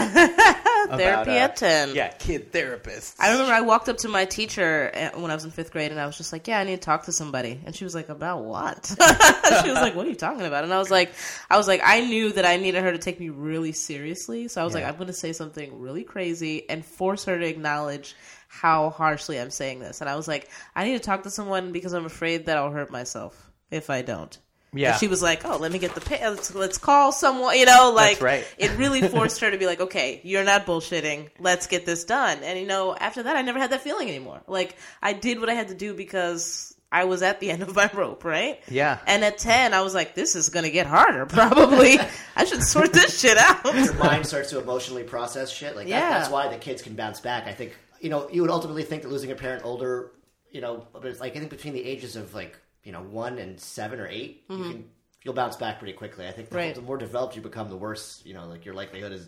[0.90, 1.96] Therapy uh, at ten.
[1.96, 3.16] Yeah, kid therapists.
[3.20, 5.92] I remember I walked up to my teacher uh, when I was in fifth grade,
[5.92, 7.96] and I was just like, "Yeah, I need to talk to somebody." And she was
[7.96, 11.14] like, "About what?" she was like, "What are you talking about?" And I was like,
[11.50, 14.62] "I was like, I knew that I needed her to take me really seriously, so
[14.62, 18.16] I was like, I'm going to say something really crazy and force her to acknowledge
[18.48, 21.72] how harshly I'm saying this." And I was like, "I need to talk to someone
[21.72, 24.38] because I'm afraid that I'll hurt myself if I don't."
[24.76, 24.92] Yeah.
[24.92, 27.66] And she was like, "Oh, let me get the pa- let's let's call someone." You
[27.66, 28.46] know, like right.
[28.58, 31.30] it really forced her to be like, "Okay, you're not bullshitting.
[31.40, 34.42] Let's get this done." And you know, after that, I never had that feeling anymore.
[34.48, 37.76] Like I did what I had to do because I was at the end of
[37.76, 38.60] my rope, right?
[38.70, 39.00] Yeah.
[39.08, 41.26] And at ten, I was like, "This is gonna get harder.
[41.40, 41.98] Probably,
[42.36, 45.76] I should sort this shit out." Your mind starts to emotionally process shit.
[45.76, 46.00] Like Yeah.
[46.02, 47.48] that, that's why the kids can bounce back.
[47.48, 50.12] I think you know you would ultimately think that losing a parent older,
[50.52, 53.38] you know, but it's like I think between the ages of like you know one
[53.40, 54.86] and seven or 8 you can
[55.24, 56.28] you'll bounce back pretty quickly.
[56.28, 56.66] I think the, Mm-hmm.
[56.68, 56.76] Right.
[56.76, 58.46] the more developed you become, the worse you know.
[58.48, 59.28] Like your likelihood is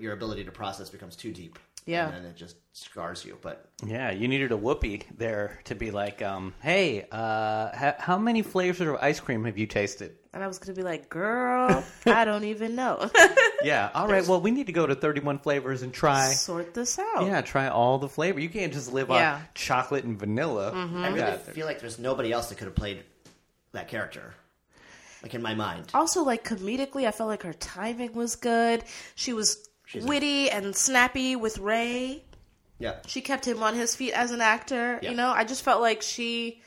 [0.00, 1.58] your ability to process becomes too deep.
[1.84, 2.06] Yeah.
[2.06, 3.36] and then it just scars you.
[3.42, 8.18] But Yeah, you needed a Whoopi there to be like, um, hey, uh, ha- how
[8.18, 10.14] many flavors of ice cream have you tasted?
[10.34, 13.10] And I was gonna be like, "Girl, I don't even know.
[13.64, 14.26] Yeah, all right.
[14.26, 16.32] Well, we need to go to 31 flavors and try.
[16.32, 18.40] sort this out." Yeah, try all the flavor.
[18.40, 19.34] You can't just live Yeah.
[19.36, 20.72] on chocolate and vanilla.
[20.72, 20.96] Mm-hmm.
[20.98, 21.36] I really Yeah.
[21.36, 23.04] feel like there's nobody else that could have played
[23.72, 24.34] that character.
[25.22, 28.82] Like in my mind, also like comedically i felt like her timing was good
[29.14, 32.24] she was She's a- witty and snappy with ray
[32.80, 32.96] yeah.
[33.06, 35.10] she kept him on his feet as an actor Yeah.
[35.10, 36.60] you know i just felt like she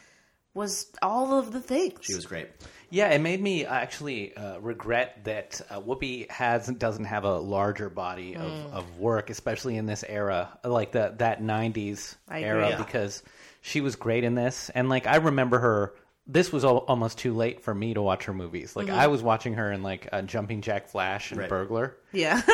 [0.53, 2.47] was all of the things She was great.
[2.95, 7.89] Yeah, it made me actually uh, regret that uh, Whoopi has doesn't have a larger
[7.89, 8.71] body of, Mm.
[8.71, 12.77] of work, especially in this era, like the that '90s I era, Yeah.
[12.77, 13.21] because
[13.61, 15.93] she was great in this, and like I remember her.
[16.27, 18.75] This was al- almost too late for me to watch her movies.
[18.75, 18.97] Like Mm-hmm.
[18.99, 21.49] I was watching her in like uh, Jumping Jack Flash and Right.
[21.49, 21.97] Burglar.
[22.13, 22.41] yeah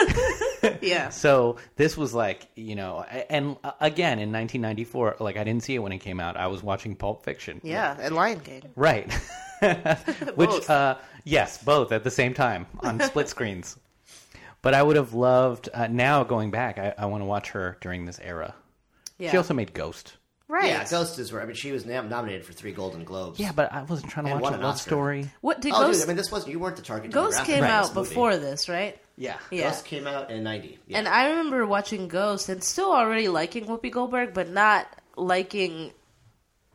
[0.82, 5.63] yeah So this was like, you know, and uh, again in 1994, like I didn't
[5.63, 6.38] see it when it came out.
[6.38, 7.61] I was watching Pulp Fiction.
[7.63, 9.11] yeah and lion king Right.
[9.61, 10.69] Which, Both.
[10.69, 13.77] uh, yes, both at the same time on split screens.
[14.63, 17.77] But I would have loved, uh, now going back, I, I want to watch her
[17.82, 18.53] during this era.
[19.17, 20.17] yeah She also made Ghost.
[20.47, 23.39] right Yeah, Ghost is where I mean she was nam- nominated for three Golden Globes.
[23.39, 25.29] Yeah, but I wasn't trying to And watch won a love story.
[25.41, 27.11] what did Oh, ghost dude, I mean, this wasn't you weren't the target.
[27.11, 29.38] ghost came for out before this right Yeah.
[29.51, 30.80] yeah Ghost came out in '90.
[30.88, 30.97] Yeah.
[30.97, 35.91] And I remember watching Ghost and still already liking Whoopi Goldberg, but not liking,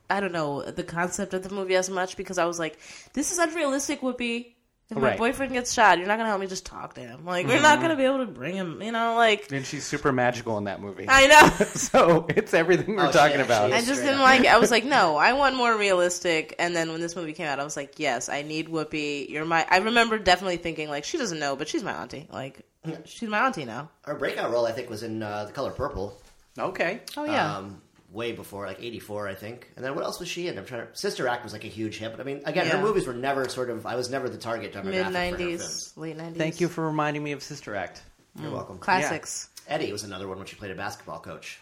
[0.09, 2.79] I don't know, the concept of the movie as much because I was like,
[3.15, 4.53] this is unrealistic, Whoopi.
[4.89, 5.19] If my Right.
[5.19, 7.25] boyfriend gets shot, you're not going to help me just talk to him.
[7.25, 9.85] Like, we're not going to be able to bring him, you know, like, And she's
[9.85, 11.07] super magical in that movie.
[11.09, 11.65] I know.
[11.67, 13.73] so it's everything we're Oh, she talking actually about.
[13.73, 14.25] I just Straight didn't up.
[14.27, 14.47] like it.
[14.47, 16.55] I was like, no, I want more realistic.
[16.61, 19.29] And then when this movie came out, I was like, yes, I need Whoopi.
[19.29, 19.67] You're my.
[19.69, 22.29] I remember definitely thinking like, she doesn't know, but she's my auntie.
[22.33, 22.61] Like,
[23.07, 23.91] she's my auntie now.
[24.05, 26.17] Her breakout role, I think, was in uh, The Color Purple.
[26.57, 27.01] Okay.
[27.17, 27.57] Oh yeah.
[27.57, 27.83] Um,
[28.17, 29.71] way before, like '84, I think.
[29.77, 30.59] And then what else was she in?
[30.59, 30.97] I'm trying to.
[30.97, 32.79] Sister Act was like a huge hit, but I mean, again, Yeah.
[32.79, 33.87] her movies were never sort of.
[33.87, 34.85] I was never the target demographic.
[34.85, 36.39] Mid for her nineties, late nineties.
[36.39, 38.03] Thank you for reminding me of Sister Act.
[38.41, 38.55] You're mm.
[38.55, 38.79] welcome.
[38.79, 39.51] classics.
[39.69, 41.61] Eddie was another one when she played a basketball coach.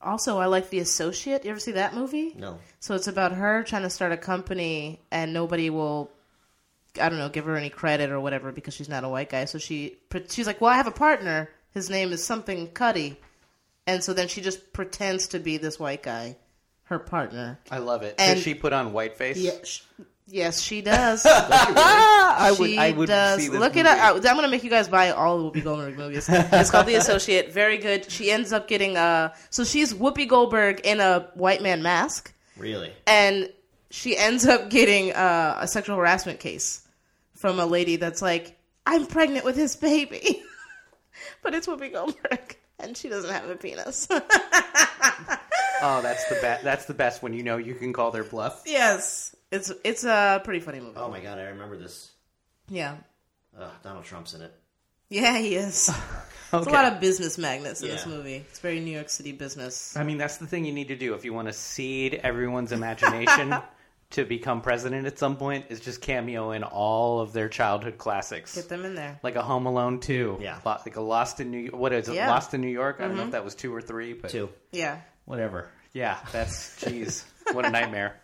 [0.00, 1.44] Also, I like The Associate.
[1.44, 2.34] You ever see that movie?
[2.36, 2.58] No.
[2.80, 6.10] So it's about her trying to start a company, and nobody will,
[7.00, 9.44] I don't know, give her any credit or whatever because she's not a white guy.
[9.44, 9.98] So she
[10.28, 11.50] she's like, "Well, I have a partner.
[11.72, 13.20] His name is something Cuddy,"
[13.86, 16.36] and so then she just pretends to be this white guy,
[16.84, 17.58] her partner.
[17.70, 18.14] I love it.
[18.18, 19.64] And- Does she put on whiteface?
[19.66, 19.80] sh-
[20.26, 21.24] yes, she does.
[21.26, 22.70] I would.
[22.70, 23.40] She I would does.
[23.40, 23.88] see this Look it movie.
[23.88, 24.14] up.
[24.16, 26.28] I'm going to make you guys buy all the Whoopi Goldberg movies.
[26.30, 27.52] It's called The Associate.
[27.52, 28.10] Very good.
[28.10, 32.92] She ends up getting uh So she's Whoopi Goldberg in a white man mask, Really?
[33.06, 33.50] and
[33.90, 36.86] she ends up getting uh, a sexual harassment case
[37.34, 38.56] from a lady that's like,
[38.86, 40.42] "I'm pregnant with his baby,"
[41.42, 44.08] but it's Whoopi Goldberg, and she doesn't have a penis.
[45.84, 46.62] Oh, that's the best.
[46.62, 48.62] That's the best when you know you can call their bluff.
[48.66, 50.94] yes, it's it's a pretty funny movie.
[50.96, 52.12] Oh my god, I remember this.
[52.68, 52.94] Yeah,
[53.58, 54.54] Ugh, Donald Trump's in it.
[55.10, 55.90] yeah, he is.
[56.54, 56.70] Okay.
[56.70, 58.44] a lot of business magnets in this movie.
[58.50, 59.96] It's very New York City business.
[59.96, 62.72] I mean, that's the thing you need to do if you want to seed everyone's
[62.72, 63.56] imagination
[64.12, 65.66] to become president at some point.
[65.68, 69.18] Is just cameo in all of their childhood classics, Get them in there.
[69.22, 70.58] like a Home Alone two, Yeah.
[70.64, 71.76] Like a Lost in New York.
[71.76, 72.14] What is it?
[72.14, 72.22] Yeah.
[72.22, 72.30] Mm-hmm.
[72.30, 72.96] Lost in New York.
[73.00, 74.48] I don't know if that was two or three, but Two.
[74.70, 75.00] Yeah.
[75.24, 75.68] whatever.
[75.92, 78.16] Yeah, that's jeez, what a nightmare.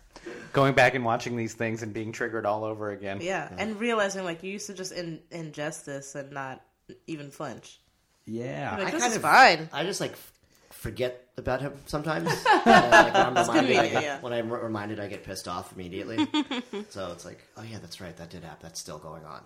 [0.52, 3.18] Going back and watching these things and being triggered all over again.
[3.20, 3.48] Yeah.
[3.56, 6.62] And realizing like you used to just in, ingest this and not
[7.06, 7.78] even flinch.
[8.26, 8.76] Yeah.
[8.78, 9.68] Like, I this kind of- fine.
[9.72, 10.32] I just like f-
[10.78, 12.28] forget about him sometimes.
[12.30, 14.20] And, like, when, I'm reminded, I get, yeah.
[14.20, 16.18] when I'm reminded, I get pissed off immediately.
[16.90, 18.58] so it's like, oh yeah, that's right, that did happen.
[18.62, 19.42] That's still going on.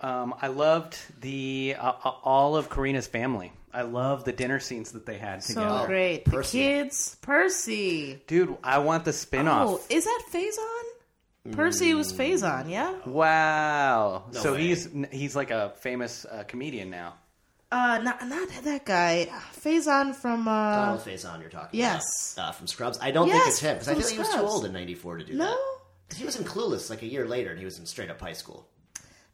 [0.00, 3.52] Um, I loved the uh, uh, all of Corrina's family.
[3.72, 5.78] I love the dinner scenes that they had So together.
[5.80, 6.24] So great.
[6.24, 6.58] Percy.
[6.58, 7.16] The kids.
[7.20, 8.22] Percy.
[8.26, 9.68] Dude, I want the spin-off.
[9.68, 11.52] Oh, is that Faison?
[11.52, 12.94] Percy was Faison, yeah?
[13.06, 14.24] Wow.
[14.32, 14.62] No so way.
[14.62, 17.14] he's he's like a famous uh, comedian now.
[17.72, 19.28] Uh, not, not that guy.
[19.62, 22.32] Faison from, uh, Donald Faison, you're talking yes.
[22.34, 22.48] about.
[22.48, 22.98] Uh, from Scrubs.
[23.00, 24.72] I don't think it's him, because I from feel like he was too old in
[24.72, 25.38] 94 to do that.
[25.38, 25.46] no?
[25.50, 25.56] that.
[26.08, 28.20] 'Cause He was in Clueless like a year later, and he was in straight up
[28.20, 28.66] high school.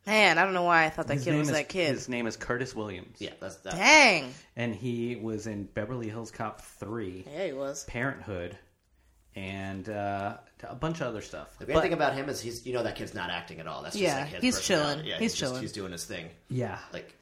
[0.07, 1.95] Man, I don't know why I thought that His kid was is, that kid.
[1.95, 3.17] His name is Curtis Williams.
[3.19, 3.75] Yeah, that's that.
[3.75, 4.33] Dang.
[4.55, 7.85] And he was in Beverly Hills Cop 3, Yeah, he was.
[7.85, 8.57] Parenthood,
[9.35, 11.59] and uh, a bunch of other stuff.
[11.59, 13.67] The great But- thing about him is he's, you know, that kid's not acting at
[13.67, 13.83] all.
[13.83, 15.05] That's just Yeah, like his he's chilling.
[15.07, 15.63] Yeah, He's just- chilling.
[15.63, 16.29] he's doing his thing.
[16.51, 16.79] yeah.
[16.93, 17.15] Like,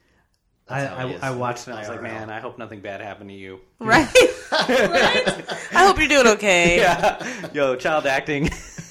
[0.68, 1.28] I, that's how he I.
[1.28, 3.60] I watched it and I was like, man, I hope nothing bad happened to you.
[3.80, 4.08] Right?
[4.52, 5.44] right?
[5.72, 6.78] I hope you're doing okay.
[6.78, 7.48] Yeah.
[7.52, 8.46] Yo, child acting.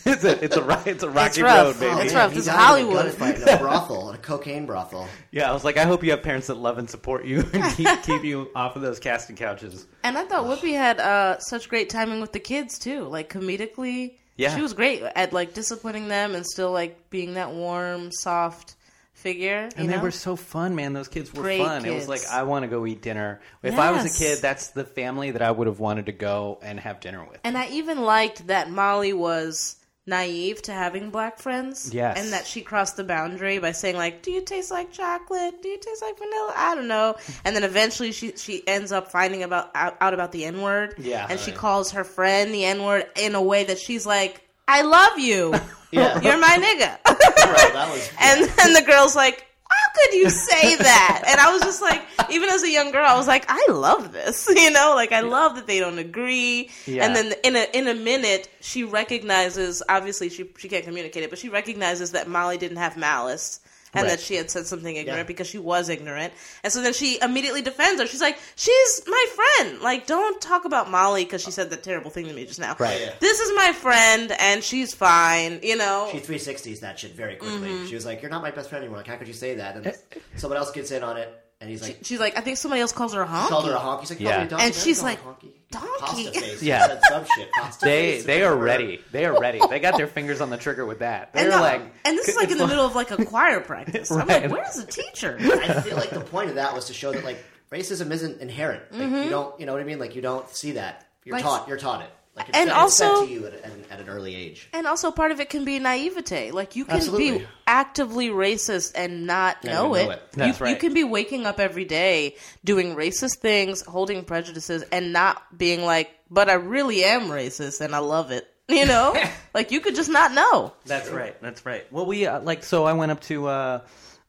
[0.06, 1.82] it's a it's a it's a rocky rough.
[1.82, 2.06] road, Oh, baby.
[2.06, 2.32] It's rough.
[2.32, 3.06] He This is died a Hollywood.
[3.08, 5.08] gunfight in a brothel, in a cocaine brothel.
[5.32, 7.64] Yeah, I was like, I hope you have parents that love and support you and
[7.76, 9.88] keep, keep you off of those casting couches.
[10.04, 13.06] And I thought Whoopi had uh, such great timing with the kids too.
[13.06, 14.56] Like comedically, Yeah.
[14.56, 18.76] she was great at like disciplining them and still like being that warm, soft
[19.14, 19.70] figure.
[19.78, 19.96] And know?
[19.96, 20.94] they were so fun, man.
[20.94, 21.86] Those kids were Great fun.
[21.86, 22.10] It was kids.
[22.10, 23.40] like I want to go eat dinner.
[23.62, 26.60] If I was a kid, that's the family that I would have wanted to go
[26.62, 27.40] and have dinner with.
[27.44, 31.94] and I even liked that Molly was naive to having black friends.
[31.94, 32.20] Yes.
[32.20, 35.62] And that she crossed the boundary by saying like, "Do you taste like chocolate?
[35.62, 36.54] Do you taste like vanilla?
[36.56, 40.34] I don't know." And then eventually she she ends up finding about out, out about
[40.34, 40.96] the N word.
[40.98, 41.26] Yeah.
[41.30, 44.82] And she calls her friend the N word in a way that she's like, "I
[44.82, 45.54] love you.
[45.94, 46.20] Yeah.
[46.22, 48.12] You're my nigga." Right.
[48.20, 51.24] And then the girl's like, how could you say that?
[51.28, 54.12] And I was just like, even as a young girl, I was like, I love
[54.12, 56.70] this, you know, like I love that they don't agree.
[56.86, 57.06] Yeah.
[57.06, 59.84] And then in a in a minute, she recognizes.
[59.90, 63.60] Obviously, she she can't communicate it, but she recognizes that Molly didn't have malice.
[63.96, 64.10] And Right.
[64.12, 65.24] that she had said something ignorant Yeah.
[65.24, 66.34] because she was ignorant.
[66.64, 68.08] And so then she immediately defends her.
[68.08, 69.82] She's like, She's my friend.
[69.82, 72.76] Like, don't talk about Molly because she said that terrible thing to me just now.
[72.80, 73.00] Right.
[73.02, 73.14] Yeah.
[73.20, 76.10] This is my friend and she's fine, you know?
[76.12, 77.70] She 360s that shit very quickly.
[77.70, 77.88] Mm-hmm.
[77.88, 78.98] She was like, "You're not my best friend anymore.
[78.98, 79.94] Like, how could you say that?" And
[80.38, 81.30] someone else gets in on it,
[81.64, 83.48] and he's like, She's like, I think somebody else calls her a honky.
[83.48, 84.00] called her a honky.
[84.02, 84.30] He's like, Yeah.
[84.32, 85.52] "Call me a donkey." And Don't she's call me like, a honky.
[85.72, 86.64] "Donkey." Pasta face.
[86.64, 86.88] Yeah.
[86.88, 87.52] Said some shit.
[87.54, 88.26] Pasta They face.
[88.26, 89.02] they are ready.
[89.12, 89.60] They are ready.
[89.70, 91.34] They got their fingers on the trigger with that.
[91.34, 93.60] They're And, uh, like, and this is like in the middle of like a choir
[93.62, 94.12] practice.
[94.12, 94.44] I'm Right.
[94.44, 95.38] like, where's the teacher?
[95.42, 98.84] I feel like the point of that was to show that like racism isn't inherent.
[98.92, 100.00] Like, You don't, you know what I mean?
[100.00, 101.08] Like you don't see that.
[101.26, 101.48] You're Mm-hmm.
[101.48, 101.68] Like- taught.
[101.70, 102.10] You're taught it.
[102.36, 104.68] Like it's, And fed- it's also- to you at, at, at an early age.
[104.74, 106.52] And also, part of it can be naivete.
[106.52, 110.06] Like you can be actively racist and not Not know it.
[110.06, 110.22] know it.
[110.32, 115.14] That's you, you can be waking up every day doing racist things, holding prejudices, and
[115.14, 119.14] not being like, "But I really am racist and I love it." You know,
[119.54, 120.74] like you could just not know.
[120.86, 121.40] That's right.
[121.42, 121.86] That's right.
[121.92, 122.86] Well, we uh, like so.
[122.86, 123.82] I went up to uh,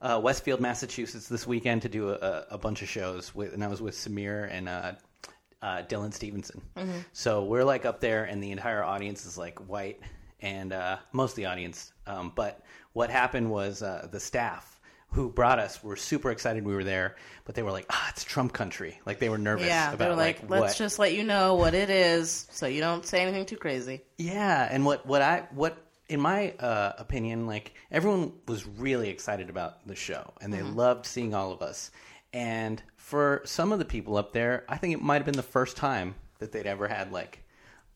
[0.03, 3.69] uh, Westfield, Massachusetts this weekend to do a, a bunch of shows, with, and I
[3.69, 4.93] was with Samir and uh,
[5.65, 6.61] uh, Dylan Stevenson.
[7.13, 9.99] So we're like up there, and the entire audience is like white,
[10.41, 11.93] and uh, most of the audience.
[12.07, 12.61] Um, but
[12.93, 17.17] what happened was uh, the staff who brought us were super excited we were there,
[17.47, 20.09] but they were like, "Ah, it's Trump country." Like they were nervous Yeah, about they
[20.11, 23.23] were like, "Let's what just let you know what it is, so you don't say
[23.23, 28.33] anything too crazy." Yeah, and what what I what in my uh, opinion, like everyone
[28.47, 31.91] was really excited about the show, and they loved seeing all of us.
[32.35, 35.43] And for some of the people up there, I think it might have been the
[35.43, 37.45] first time that they'd ever had like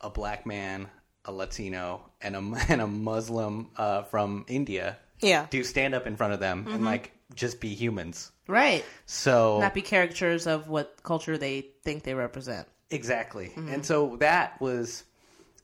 [0.02, 0.86] a black man,
[1.24, 2.38] a Latino, and a
[2.68, 4.98] and a Muslim uh, from India.
[5.20, 5.46] Yeah.
[5.50, 8.30] do stand up in front of them and like just be humans.
[8.46, 8.84] Right.
[9.06, 12.68] So Not be caricatures of what culture they think they represent.
[12.90, 13.46] Exactly.
[13.48, 13.68] Mm-hmm.
[13.68, 15.02] And so that was,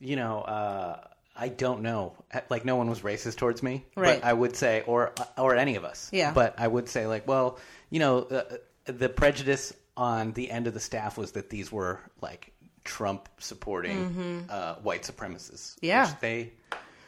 [0.01, 1.01] you know, uh,
[1.37, 2.15] I don't know.
[2.51, 4.21] Like no one was racist towards me, Right.
[4.21, 6.09] but I would say, or or any of us.
[6.13, 6.33] Yeah.
[6.33, 7.59] But I would say, like, well,
[7.91, 8.43] you know, uh,
[8.87, 12.53] the prejudice on the end of the staff was that these were like
[12.85, 15.75] Trump supporting uh, white supremacists.
[15.77, 15.87] Mm-hmm.
[15.87, 16.07] Yeah.
[16.11, 16.53] Which they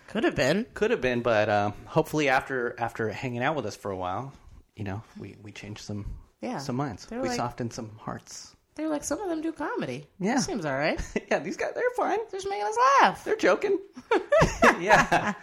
[0.08, 0.66] Could have been.
[0.74, 4.32] could have been, but um, hopefully after after hanging out with us for a while,
[4.74, 6.06] you know, we we changed some
[6.40, 6.58] Yeah.
[6.58, 7.06] some minds.
[7.06, 8.52] They're We like- softened some hearts.
[8.76, 10.06] They're like some of them do comedy.
[10.20, 10.38] Yeah.
[10.38, 11.00] seems all right.
[11.30, 12.18] yeah, these guys they're fine.
[12.30, 13.24] They're just making us laugh.
[13.24, 13.78] They're joking.
[14.80, 15.34] yeah.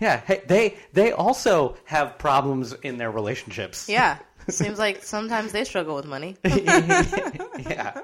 [0.00, 3.88] Yeah, hey, they they also have problems in their relationships.
[3.88, 4.18] Yeah,
[4.48, 6.36] seems like sometimes they struggle with money.
[6.44, 8.00] yeah.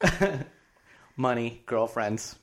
[1.16, 2.36] Money, girlfriends,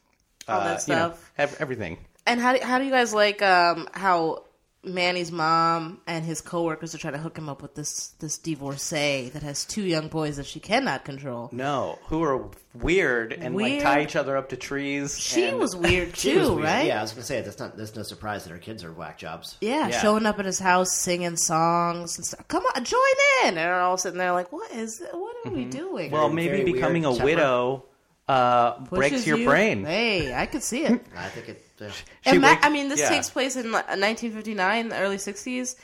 [0.47, 1.31] All that you know, stuff.
[1.37, 1.97] ev- everything.
[2.25, 4.43] And how do, how do you guys like um, how
[4.83, 9.29] Manny's mom and his coworkers are trying to hook him up with this this divorcee
[9.29, 11.49] that has two young boys that she cannot control?
[11.51, 15.19] No, who are weird and like tie each other up to trees.
[15.19, 16.63] She and- was weird too, was weird.
[16.63, 16.87] right?
[16.87, 17.77] Yeah, I was gonna say that's not.
[17.77, 19.55] There's no surprise that her kids are whack jobs.
[19.61, 20.01] Yeah, Yeah.
[20.01, 22.47] showing up at his house singing songs and stuff.
[22.47, 22.99] Come on, join
[23.43, 23.49] in.
[23.49, 25.01] And they're all sitting there like, "What is?
[25.11, 26.13] What are we doing?" Mm-hmm.
[26.15, 27.25] Well, Very- maybe becoming a temper.
[27.25, 27.85] widow
[28.27, 29.85] uh, breaks your you- brain.
[29.85, 31.05] Hey, I could see it.
[31.15, 31.65] I think it.
[31.89, 33.09] She Ima- breaks- I mean, this yeah.
[33.09, 35.75] takes place in 1959, the early 60s.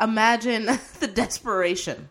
[0.00, 0.66] Imagine
[1.00, 2.10] the desperation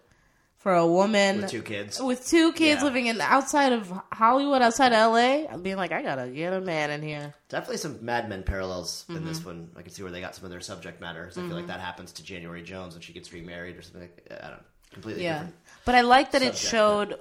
[0.58, 2.00] for a woman with two kids.
[2.02, 2.86] with two kids Yeah.
[2.86, 6.62] living in outside of Hollywood, outside of LA, I'm being like, I gotta get a
[6.62, 7.34] man in here.
[7.50, 9.26] Definitely some Mad Men parallels in Mm-hmm.
[9.26, 9.70] this one.
[9.76, 11.26] I can see where they got some of their subject matter.
[11.26, 14.02] 'cause I feel like that happens to January Jones when she gets remarried or something.
[14.04, 14.64] Like, I don't know,
[14.94, 15.56] completely Yeah, different.
[15.84, 17.20] but I like that it showed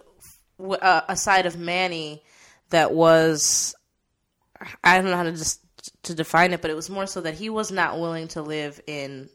[0.60, 2.22] uh, a side of Manny
[2.70, 3.74] that was
[4.84, 5.60] I don't know how to just
[6.04, 8.80] to define it, but it was more so that he was not willing to live
[8.86, 9.28] in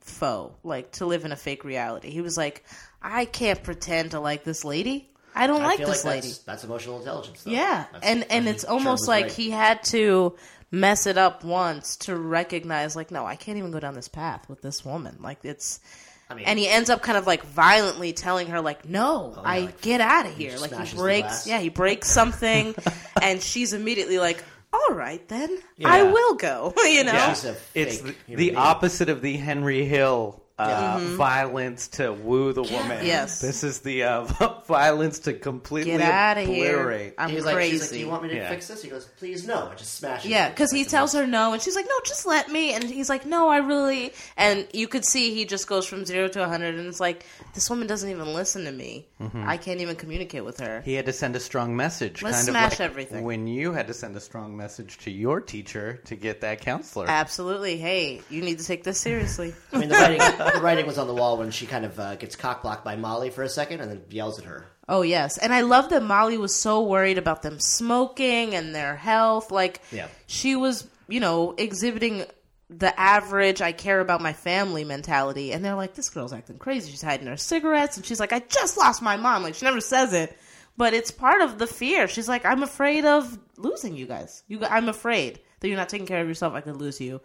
[0.00, 2.10] faux, like to live in a fake reality.
[2.10, 2.64] He was like,
[3.00, 5.08] I can't pretend to like this lady.
[5.34, 6.28] I don't I like this like lady.
[6.28, 7.42] that's, that's emotional intelligence.
[7.44, 7.52] Though.
[7.52, 9.32] Yeah, That's- and and it's almost like right.
[9.32, 10.36] he had to
[10.70, 14.48] mess it up once to recognize, like, no, I can't even go down this path
[14.48, 15.18] with this woman.
[15.20, 15.80] Like, it's.
[16.28, 19.42] I mean, and he ends up kind of like violently telling her, like, no, oh,
[19.42, 20.52] yeah, I like, get out of here.
[20.52, 22.74] just Like he breaks, yeah, he breaks something,
[23.22, 24.42] and she's immediately like,
[24.72, 26.72] all right, then I will go.
[26.84, 27.32] you know, Yeah.
[27.34, 28.56] She's a It's the, human the being.
[28.56, 31.16] opposite of the Henry Hill uh, Mm-hmm.
[31.16, 33.04] violence to woo the woman.
[33.06, 33.40] Yes.
[33.40, 34.24] This is the uh,
[34.66, 37.12] violence to completely get out of here.
[37.18, 37.54] I'm He was crazy.
[37.56, 38.48] like, she's like, "Do you want me to Yeah.
[38.50, 40.28] fix this?" He goes, "Please, no." I just smash it.
[40.30, 43.08] Yeah, because he tells her no, and she's like, "No, just let me." And he's
[43.08, 46.48] like, "No, I really." And you could see he just goes from zero to a
[46.48, 47.24] hundred, and it's like
[47.54, 49.06] this woman doesn't even listen to me.
[49.34, 50.80] I can't even communicate with her.
[50.82, 52.22] He had to send a strong message.
[52.22, 53.24] Let's kind smash of like everything.
[53.24, 57.06] When you had to send a strong message to your teacher to get that counselor.
[57.08, 57.76] Absolutely.
[57.78, 59.54] Hey, you need to take this seriously.
[59.72, 60.18] I mean, the writing,
[60.50, 62.96] the writing was on the wall when she kind of uh, gets cock blocked by
[62.96, 64.66] Molly for a second and then yells at her.
[64.88, 68.96] Oh yes, and I love that Molly was so worried about them smoking and their
[68.96, 69.50] health.
[69.50, 70.08] Like, Yeah.
[70.26, 72.24] she was, you know, exhibiting
[72.68, 76.90] the average "I care about my family" mentality, and they're like, "This girl's acting crazy.
[76.90, 79.80] She's hiding her cigarettes," and she's like, "I just lost my mom." Like, she never
[79.80, 80.36] says it,
[80.76, 82.08] but it's part of the fear.
[82.08, 84.42] She's like, "I'm afraid of losing you guys.
[84.48, 86.54] You, I'm afraid that you're not taking care of yourself.
[86.54, 87.20] I could lose you."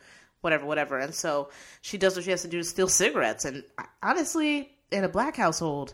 [0.47, 0.97] Whatever, whatever.
[0.97, 1.49] And so
[1.81, 3.43] she does what she has to do to steal cigarettes.
[3.43, 3.65] And
[4.01, 5.93] honestly, in a black household,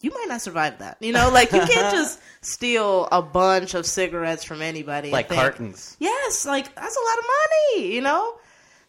[0.00, 0.98] you might not survive that.
[1.00, 5.10] You know, like you can't just steal a bunch of cigarettes from anybody.
[5.10, 5.96] like cartons.
[5.98, 7.94] Yes, like that's a lot of money.
[7.96, 8.34] You know.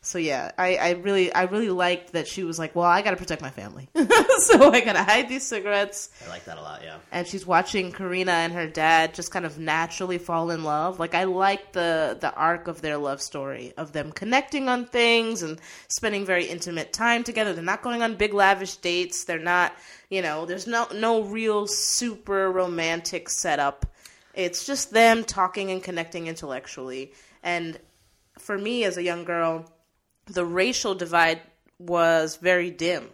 [0.05, 3.11] So yeah, I, I really I really liked that she was like, well, I got
[3.11, 6.09] to protect my family, so I got to hide these cigarettes.
[6.25, 6.81] I like that a lot.
[6.83, 6.97] Yeah.
[7.13, 10.99] And she's watching Corrina and her dad just kind of naturally fall in love.
[10.99, 15.41] Like I like the the arc of their love story of them connecting on things
[15.41, 17.53] and spending very intimate time together.
[17.53, 19.23] They're not going on big lavish dates.
[19.23, 19.73] They're not,
[20.09, 23.85] you know, there's no no real super romantic setup.
[24.33, 27.13] It's just them talking and connecting intellectually.
[27.41, 27.79] And
[28.37, 29.69] for me as a young girl,
[30.26, 31.41] the racial divide
[31.80, 33.09] was very dim.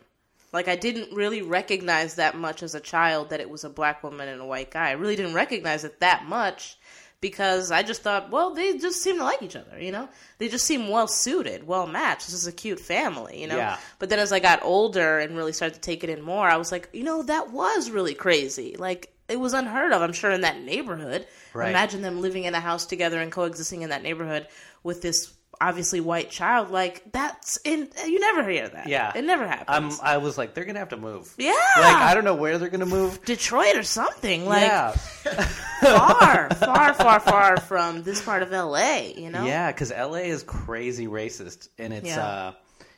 [0.51, 4.03] Like I didn't really recognize that much as a child that it was a black
[4.03, 4.89] woman and a white guy.
[4.89, 6.77] I really didn't recognize it that much
[7.21, 10.07] because I just thought, well, they just seem to like each other, you know?
[10.37, 12.27] They just seem well suited, well matched.
[12.27, 13.57] This is a cute family, you know?
[13.57, 13.77] Yeah.
[13.99, 16.57] But then as I got older and really started to take it in more, I
[16.57, 18.75] was like, you know, that was really crazy.
[18.77, 21.27] Like it was unheard of, I'm sure, in that neighborhood.
[21.53, 21.69] Right.
[21.69, 24.47] Imagine them living in a house together and coexisting in that neighborhood
[24.81, 26.71] with this obviously white child.
[26.71, 28.87] Like that's in you never hear that.
[28.87, 29.11] Yeah.
[29.15, 29.99] It never I'm, happens.
[30.01, 31.33] I was like, they're gonna have to move.
[31.37, 31.51] yeah.
[31.77, 33.23] Like I don't know where they're gonna move.
[33.25, 34.45] Detroit or something.
[34.45, 34.91] Like yeah,
[35.81, 39.45] far, far, far, far from this part of LA, you know?
[39.45, 42.25] yeah, because LA is crazy racist, and it's Yeah.
[42.25, 42.53] uh,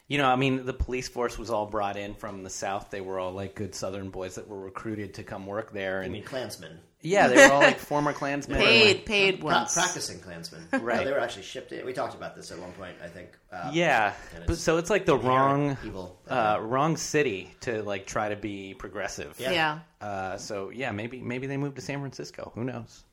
[0.07, 2.89] you know, I mean, the police force was all brought in from the south.
[2.89, 6.03] They were all like good Southern boys that were recruited to come work there, I
[6.03, 6.79] and mean, Klansmen.
[7.01, 8.57] Yeah, they were all like former Klansmen.
[8.59, 9.73] Paid, like- paid Pra- once.
[9.73, 10.67] practicing Klansmen.
[10.71, 10.99] Right.
[11.01, 11.85] No, they were actually shipped in.
[11.85, 13.29] We talked about this at one point, I think.
[13.51, 14.13] Uh, Yeah,
[14.47, 16.19] but so it's like the wrong, evil.
[16.27, 19.35] uh, wrong city to like try to be progressive.
[19.39, 19.51] Yeah.
[19.51, 19.79] Yeah.
[20.07, 22.51] Uh, so yeah, maybe maybe they moved to San Francisco.
[22.55, 23.03] Who knows?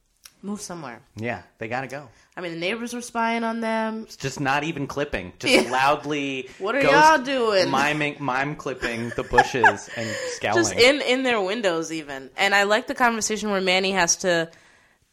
[0.42, 1.00] Move somewhere.
[1.16, 2.08] Yeah, they got to go.
[2.36, 4.02] I mean, the neighbors were spying on them.
[4.04, 5.70] It's just not even clipping, just Yeah.
[5.70, 6.48] loudly.
[6.58, 7.70] What are y'all doing?
[7.70, 10.62] Miming, mime clipping the bushes and scowling.
[10.62, 14.48] just in in their windows even and i like the conversation where manny has to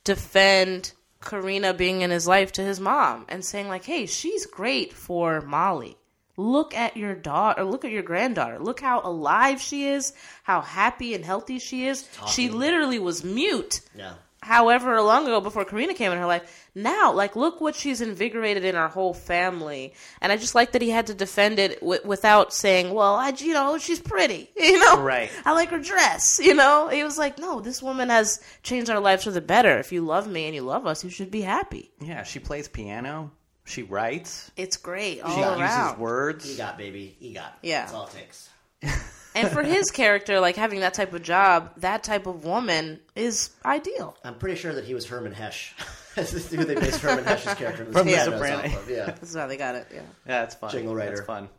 [0.04, 4.94] defend corrina being in his life to his mom and saying like hey she's great
[4.94, 5.98] for molly
[6.38, 10.14] look at your daughter look at your granddaughter look how alive she is
[10.44, 14.14] how happy and healthy she is she literally was mute Yeah.
[14.46, 16.70] However long ago before Corrina came in her life.
[16.76, 19.93] Now, like, look what she's invigorated in our whole family.
[20.22, 23.30] And I just like that he had to defend it w- without saying, well, I,
[23.30, 25.02] you know, she's pretty, you know?
[25.02, 25.32] Right.
[25.46, 26.89] I like her dress, you know?
[26.89, 29.80] He was like, no, this woman has changed our lives for the better.
[29.80, 31.89] If you love me and you love us, you should be happy.
[32.00, 33.32] yeah, she plays piano.
[33.64, 34.52] She writes.
[34.58, 35.60] It's great all She around.
[35.88, 36.56] uses words.
[36.56, 37.18] EGOT, baby.
[37.20, 37.52] EGOT.
[37.64, 37.82] Yeah.
[37.82, 38.50] That's all it takes.
[39.36, 43.52] And for his character, like having that type of job, that type of woman is
[43.66, 44.18] ideal.
[44.24, 45.76] I'm pretty sure that he was Herman Hesh.
[46.16, 48.74] This is who they based Herman Hesh's character in From The Sopranos Sopranos.
[48.78, 49.12] off of, Yeah.
[49.20, 49.88] This is how they got it.
[49.94, 49.98] Yeah.
[49.98, 50.72] Yeah, that's fun.
[50.72, 51.16] Jingle writer.
[51.18, 51.50] That's fun.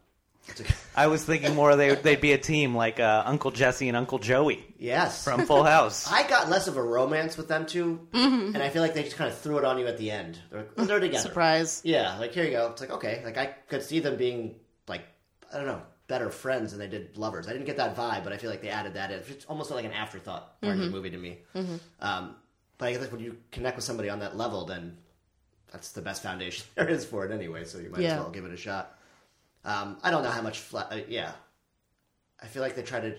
[0.95, 4.19] I was thinking more they they'd be a team like uh, Uncle Jesse and Uncle
[4.19, 5.23] Joey Yes.
[5.25, 6.09] from Full House.
[6.11, 9.17] I got less of a romance with them 2 and I feel like they just
[9.17, 10.39] kind of threw it on you at the end.
[10.51, 11.21] They're, they're together.
[11.29, 11.83] Surprise.
[11.85, 12.69] Yeah, like here you go.
[12.71, 14.55] It's like okay, like I could see them being
[14.89, 15.03] like
[15.53, 17.49] I don't know better friends than they did lovers.
[17.49, 19.19] I didn't get that vibe, but I feel like they added that in.
[19.29, 21.39] It's almost like an afterthought part of the movie to me.
[22.01, 22.37] Um,
[22.79, 24.97] but I guess when you connect with somebody on that level, then
[25.73, 27.65] that's the best foundation there is for it anyway.
[27.65, 28.15] So you might Yeah.
[28.15, 28.99] as well give it a shot.
[29.65, 30.61] Um, I don't know how much.
[30.61, 31.33] Fla- uh, yeah,
[32.43, 33.17] I feel like they tried to.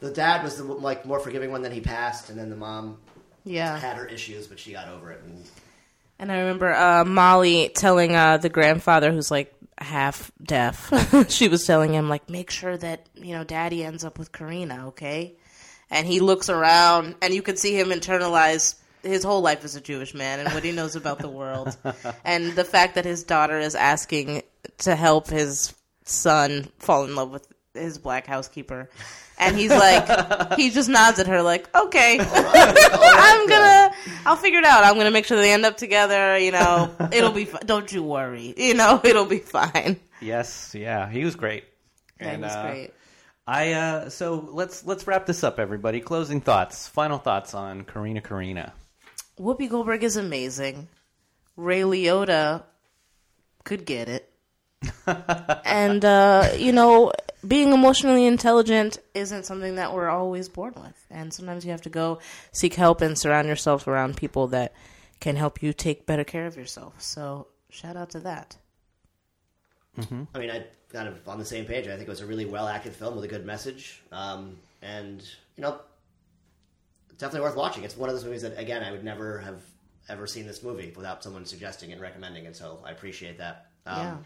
[0.00, 2.98] The dad was the like more forgiving one, then he passed, and then the mom
[3.44, 3.76] Yeah.
[3.78, 5.20] had her issues, but she got over it.
[5.22, 5.44] And
[6.18, 10.92] And I remember uh, Molly telling uh, the grandfather, who's like half deaf,
[11.28, 14.86] she was telling him like, make sure that you know Daddy ends up with Corrina,
[14.88, 15.34] okay?
[15.90, 19.80] And he looks around, and you can see him internalize his whole life as a
[19.80, 21.76] Jewish man and what he knows about the world,
[22.24, 24.42] and the fact that his daughter is asking
[24.78, 25.74] to help his
[26.04, 28.90] son fall in love with his black housekeeper.
[29.40, 33.90] And he's like, he just nods at her, like, okay, I'm gonna,
[34.26, 34.84] I'll figure it out.
[34.84, 36.36] I'm gonna make sure they end up together.
[36.38, 37.46] You know, it'll be.
[37.46, 38.54] Fi- don't you worry.
[38.56, 39.98] You know, it'll be fine.
[40.20, 41.64] yes, yeah, he was great.
[42.18, 42.90] That And, was uh, great.
[43.46, 46.00] I uh, so let's let's wrap this up, everybody.
[46.00, 48.72] Closing thoughts, final thoughts on Corrina Corrina.
[49.38, 50.86] Whoopi Goldberg is amazing.
[51.56, 52.62] Ray Liotta
[53.64, 54.30] could get it.
[55.64, 57.12] and uh, you know,
[57.46, 61.06] being emotionally intelligent isn't something that we're always born with.
[61.10, 62.18] And sometimes you have to go
[62.52, 64.74] seek help and surround yourself around people that
[65.20, 67.00] can help you take better care of yourself.
[67.00, 68.56] So shout out to that.
[70.34, 71.86] I mean, I kind of on the same page.
[71.86, 75.20] I think it was a really well acted film with a good message, um, and
[75.56, 75.80] you know,
[77.18, 77.84] definitely worth watching.
[77.84, 79.62] It's one of those movies that, again, I would never have
[80.08, 82.56] ever seen this movie without someone suggesting and recommending it.
[82.56, 83.66] So I appreciate that.
[83.86, 84.16] Um, Yeah.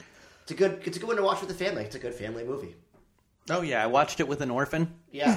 [0.43, 0.83] It's a good.
[0.85, 1.83] It's a good one to watch with the family.
[1.83, 2.75] It's a good family movie.
[3.51, 5.37] Oh yeah, I watched it with an orphan, Yeah,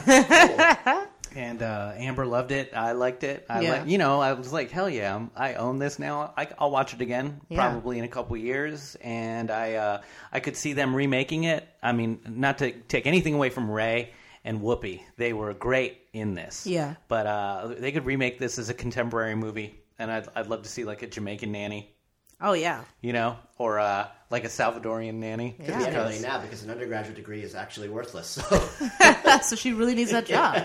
[0.85, 1.05] cool.
[1.35, 2.71] and uh, Amber loved it.
[2.73, 3.45] I liked it.
[3.49, 3.71] I Yeah.
[3.71, 6.33] like, you know, I was like, hell yeah, I'm, I own this now.
[6.37, 7.57] I, I'll watch it again, Yeah.
[7.57, 10.01] probably in a couple years, and I uh,
[10.31, 11.67] I could see them remaking it.
[11.83, 14.11] I mean, not to take anything away from Ray
[14.45, 16.65] and Whoopi, they were great in this.
[16.65, 16.95] Yeah.
[17.09, 20.69] but uh, they could remake this as a contemporary movie, and I'd I'd love to
[20.69, 21.93] see like a Jamaican nanny.
[22.39, 22.83] Oh yeah.
[23.01, 25.53] you know, or uh, like a Salvadorian nanny.
[25.53, 25.77] Could Yeah.
[25.79, 28.27] be Because- anybody now because an undergraduate degree is actually worthless.
[28.27, 30.61] So so she really needs that job.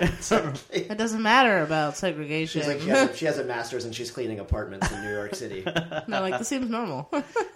[0.70, 2.60] It doesn't matter about segregation.
[2.60, 5.10] she's like, she has, a, she has a master's and she's cleaning apartments in New
[5.12, 5.62] York City.
[6.08, 7.08] no, like this seems normal.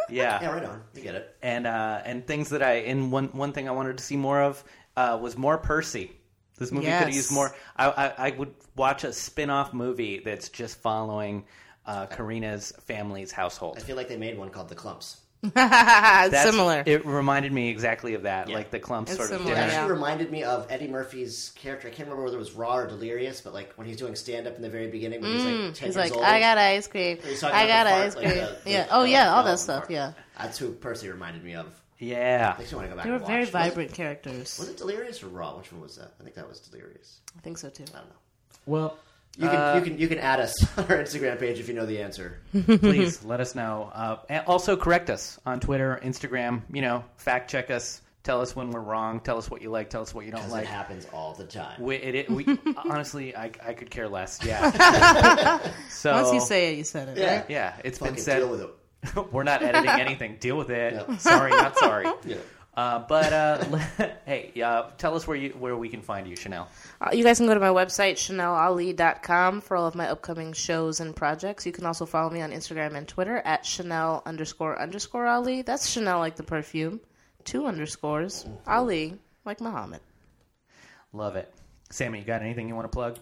[0.08, 0.82] yeah, Yeah, right on.
[0.94, 1.36] You get it.
[1.42, 4.40] and uh, and things that I and one one thing I wanted to see more
[4.42, 4.62] of
[4.96, 6.12] uh, was more Percy.
[6.58, 7.54] This movie could have used more.
[7.76, 11.44] I, I I would watch a spin off movie that's just following
[11.86, 13.76] uh, Corrina's family's household.
[13.78, 15.16] I feel like they made one called The Klumps.
[15.54, 16.82] That's- Similar.
[16.86, 18.56] It reminded me exactly of that, Yeah.
[18.56, 19.70] like the Klump It's sort of similar, It dinner.
[19.72, 21.88] actually reminded me of Eddie Murphy's character.
[21.88, 24.46] I can't remember whether it was Raw or Delirious, but like when he's doing stand
[24.46, 26.24] up in the very beginning when he's like 10 Mm, He's years like, old.
[26.24, 27.18] I got ice cream.
[27.22, 28.36] He's talking I about got the fart, ice like cream.
[28.38, 28.86] the- the- yeah.
[28.90, 29.86] Oh the yeah, all that stuff.
[29.88, 30.12] Yeah.
[30.38, 31.66] That's who Percy reminded me of.
[31.98, 33.30] Yeah, Makes me want to go back They were and watch.
[33.30, 34.58] very Was it- vibrant characters.
[34.58, 35.56] Was it Delirious or Raw?
[35.56, 36.12] Which one was that?
[36.20, 37.20] I think that was Delirious.
[37.36, 37.84] I think so too.
[37.94, 38.16] I don't know.
[38.66, 38.98] well,
[39.36, 41.74] You can Uh, you can you can add us on our Instagram page if you
[41.74, 42.38] know the answer.
[42.52, 43.90] please let us know.
[43.94, 46.62] Uh, and also correct us on Twitter, Instagram.
[46.72, 48.00] You know, fact check us.
[48.22, 49.20] Tell us when we're wrong.
[49.20, 49.88] Tell us what you like.
[49.88, 50.64] Tell us what you don't like.
[50.64, 51.80] it happens all the time.
[51.80, 54.40] We, it, it, we honestly, I, I could care less.
[54.44, 55.60] Yeah.
[55.88, 57.18] so Once you say it, you said it.
[57.18, 57.36] Yeah.
[57.36, 57.50] Right?
[57.50, 58.38] yeah, it's been said.
[58.40, 59.32] deal with it.
[59.32, 60.38] we're not editing anything.
[60.40, 60.94] Deal with it.
[60.94, 61.16] Yeah.
[61.18, 62.06] Sorry, not sorry.
[62.24, 62.38] Yeah.
[62.76, 63.64] Uh, but uh,
[64.26, 66.68] hey, uh, tell us where you where we can find you, Chanel.
[67.00, 71.00] Uh, you guys can go to my website, chanelali.com, for all of my upcoming shows
[71.00, 71.64] and projects.
[71.64, 75.62] You can also follow me on Instagram and Twitter at Chanel underscore underscore Ali.
[75.62, 77.00] That's Chanel like the perfume.
[77.44, 78.44] Two underscores.
[78.66, 80.00] Ali like Muhammad.
[81.12, 81.50] Love it.
[81.90, 83.18] Sammy, you got anything you want to plug?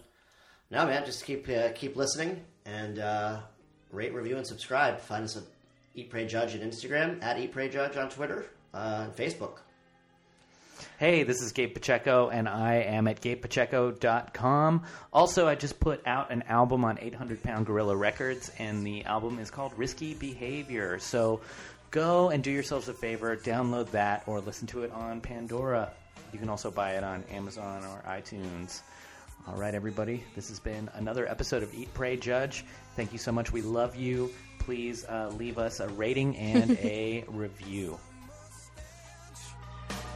[0.71, 3.39] No, man, just keep uh, keep listening and uh,
[3.91, 4.99] rate, review, and subscribe.
[4.99, 5.43] Find us at
[5.93, 9.57] Eat Pray Judge on Instagram, at Eat Pray Judge on Twitter, uh, Facebook.
[10.99, 14.83] Hey, this is Gabe Pacheco, and I am at gabepacheco.com.
[15.11, 19.39] Also, I just put out an album on 800 Pound Gorilla Records, and the album
[19.39, 20.99] is called Risky Behavior.
[20.99, 21.41] So
[21.91, 25.91] go and do yourselves a favor, download that, or listen to it on Pandora.
[26.31, 28.81] You can also buy it on Amazon or iTunes.
[29.47, 32.65] All right, everybody, this has been another episode of Eat, Pray, Judge.
[32.95, 33.51] Thank you so much.
[33.51, 34.31] We love you.
[34.59, 37.99] Please uh, leave us a rating and a review.